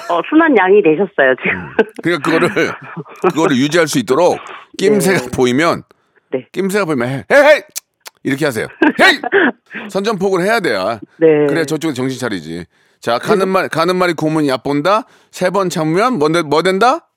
어, 0.09 0.21
순한 0.29 0.57
양이 0.57 0.81
되셨어요 0.81 1.35
지금. 1.43 1.69
그러니까 2.01 2.23
그거를 2.31 2.49
그거를 3.31 3.55
유지할 3.57 3.87
수 3.87 3.99
있도록 3.99 4.37
낌새가 4.79 5.19
네. 5.19 5.31
보이면 5.35 5.83
네. 6.31 6.47
낌새가 6.51 6.85
보이면 6.85 7.07
헤, 7.07 7.23
헤 7.31 7.63
이! 8.25 8.27
이렇게 8.29 8.45
하세요. 8.45 8.67
헤이! 9.01 9.19
선전포고를 9.89 10.45
해야 10.45 10.59
돼요. 10.59 10.99
네. 11.19 11.27
그래 11.47 11.65
저쪽에 11.65 11.93
정신 11.93 12.19
차리지. 12.19 12.65
자 13.01 13.19
가는 13.19 13.47
말 13.47 13.69
가는 13.69 13.95
말이 13.95 14.13
고문 14.13 14.47
얕본다. 14.47 15.05
세 15.31 15.49
번 15.51 15.69
참으면 15.69 16.17
뭐, 16.17 16.29
된- 16.31 16.47
뭐 16.49 16.61
된다? 16.63 17.07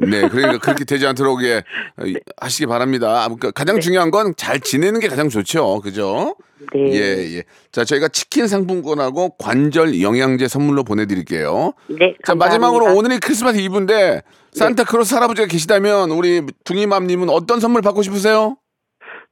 네, 0.00 0.28
그러니까 0.28 0.58
그렇게 0.58 0.84
되지 0.84 1.06
않도록 1.06 1.44
예, 1.44 1.58
어, 1.96 2.02
하시기 2.40 2.66
바랍니다. 2.66 3.22
아무튼 3.24 3.52
가장 3.54 3.78
중요한 3.78 4.10
건 4.10 4.34
잘 4.36 4.58
지내는 4.58 4.98
게 4.98 5.06
가장 5.06 5.28
좋죠. 5.28 5.80
그죠? 5.80 6.34
네. 6.74 6.92
예, 6.92 7.36
예. 7.36 7.42
자, 7.70 7.84
저희가 7.84 8.08
치킨 8.08 8.48
상품권하고 8.48 9.36
관절 9.36 10.02
영양제 10.02 10.48
선물로 10.48 10.82
보내드릴게요. 10.82 11.72
네. 11.88 12.14
자, 12.24 12.32
감사합니다. 12.34 12.46
마지막으로 12.46 12.96
오늘이 12.96 13.20
크리스마스 13.20 13.58
이브인데 13.58 14.22
산타크로스 14.54 15.14
할아버지가 15.14 15.46
계시다면 15.46 16.10
우리 16.10 16.42
둥이맘님은 16.64 17.28
어떤 17.30 17.60
선물 17.60 17.80
받고 17.80 18.02
싶으세요? 18.02 18.56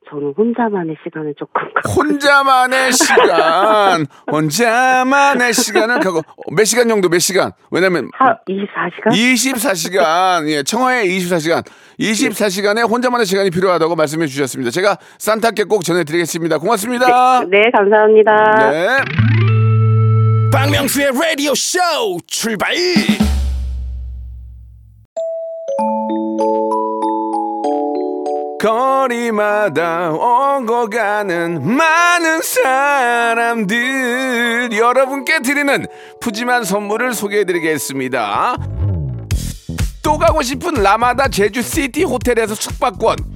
저는 0.09 0.35
혼자만의 0.37 0.97
시간을 1.03 1.35
조금 1.37 1.63
혼자만의 1.97 2.93
시간, 2.95 4.07
혼자만의 4.31 5.53
시간을 5.53 5.99
갖고 6.01 6.23
몇 6.53 6.65
시간 6.65 6.89
정도 6.89 7.09
몇 7.09 7.19
시간? 7.19 7.51
왜냐면 7.71 8.09
하 8.15 8.39
24시간? 8.49 9.11
24시간, 9.11 10.49
예, 10.49 10.63
청하의 10.63 11.09
24시간, 11.09 11.65
24시간에 11.99 12.89
혼자만의 12.89 13.27
시간이 13.27 13.51
필요하다고 13.51 13.97
말씀해 13.97 14.27
주셨습니다. 14.27 14.71
제가 14.71 14.97
산타께 15.19 15.65
꼭 15.65 15.83
전해드리겠습니다. 15.83 16.59
고맙습니다. 16.59 17.45
네, 17.51 17.63
감사합니다. 17.73 18.71
네. 18.71 18.87
박명수의 20.53 21.11
라디오 21.13 21.55
쇼 21.55 21.79
출발 22.27 22.75
거리마다 28.67 30.11
오고 30.11 30.91
가는 30.91 31.65
많은 31.77 32.43
사람들 32.43 33.71
여러분께 34.73 35.39
드리는 35.39 35.87
푸짐한 36.21 36.65
선물을 36.65 37.15
소개해드리겠습니다. 37.15 38.57
또 40.03 40.19
가고 40.19 40.43
싶은 40.43 40.83
라마다 40.83 41.29
제주 41.29 41.63
시티 41.63 42.03
호텔에서 42.03 42.57
숙박권 42.57 43.36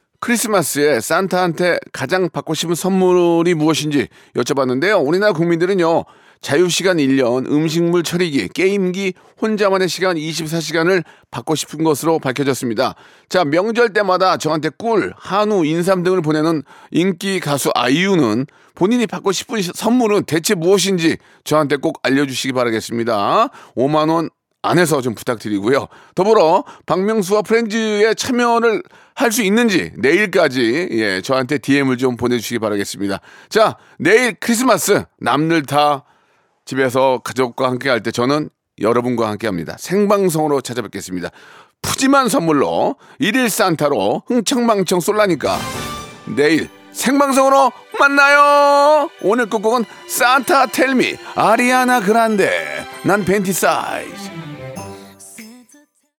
크리스마스에 0.21 0.99
산타한테 1.01 1.79
가장 1.91 2.29
받고 2.29 2.53
싶은 2.53 2.75
선물이 2.75 3.55
무엇인지 3.55 4.07
여쭤봤는데요. 4.35 5.05
우리나라 5.05 5.33
국민들은요, 5.33 6.05
자유시간 6.41 6.97
1년, 6.97 7.51
음식물 7.51 8.03
처리기, 8.03 8.49
게임기, 8.49 9.13
혼자만의 9.41 9.89
시간 9.89 10.15
24시간을 10.15 11.03
받고 11.31 11.55
싶은 11.55 11.83
것으로 11.83 12.19
밝혀졌습니다. 12.19 12.95
자, 13.29 13.43
명절 13.43 13.93
때마다 13.93 14.37
저한테 14.37 14.69
꿀, 14.69 15.13
한우, 15.17 15.65
인삼 15.65 16.03
등을 16.03 16.21
보내는 16.21 16.63
인기 16.91 17.39
가수 17.39 17.71
아이유는 17.73 18.45
본인이 18.75 19.07
받고 19.07 19.31
싶은 19.31 19.59
선물은 19.61 20.23
대체 20.25 20.55
무엇인지 20.55 21.17
저한테 21.43 21.77
꼭 21.77 21.99
알려주시기 22.03 22.53
바라겠습니다. 22.53 23.49
5만원 23.75 24.29
안에서 24.61 25.01
좀 25.01 25.15
부탁드리고요. 25.15 25.87
더불어 26.15 26.63
박명수와 26.85 27.41
프렌즈에 27.41 28.13
참여를 28.13 28.83
할 29.15 29.31
수 29.31 29.43
있는지 29.43 29.91
내일까지 29.97 30.89
예 30.91 31.21
저한테 31.21 31.57
DM을 31.59 31.97
좀 31.97 32.17
보내주시기 32.17 32.59
바라겠습니다. 32.59 33.19
자 33.49 33.77
내일 33.99 34.33
크리스마스 34.39 35.03
남들 35.19 35.63
다 35.63 36.03
집에서 36.65 37.19
가족과 37.23 37.67
함께 37.67 37.89
할 37.89 38.01
때 38.01 38.11
저는 38.11 38.49
여러분과 38.79 39.29
함께 39.29 39.47
합니다. 39.47 39.75
생방송으로 39.77 40.61
찾아뵙겠습니다. 40.61 41.29
푸짐한 41.83 42.29
선물로 42.29 42.95
일일 43.19 43.49
산타로 43.49 44.23
흥청망청 44.27 44.99
쏠라니까 44.99 45.57
내일 46.35 46.67
생방송으로 46.91 47.71
만나요. 47.99 49.09
오늘 49.21 49.45
끝곡은 49.49 49.85
산타 50.07 50.67
텔미 50.67 51.15
아리아나 51.35 52.01
그란데 52.01 52.85
난 53.03 53.23
벤티 53.23 53.53
사이즈 53.53 54.31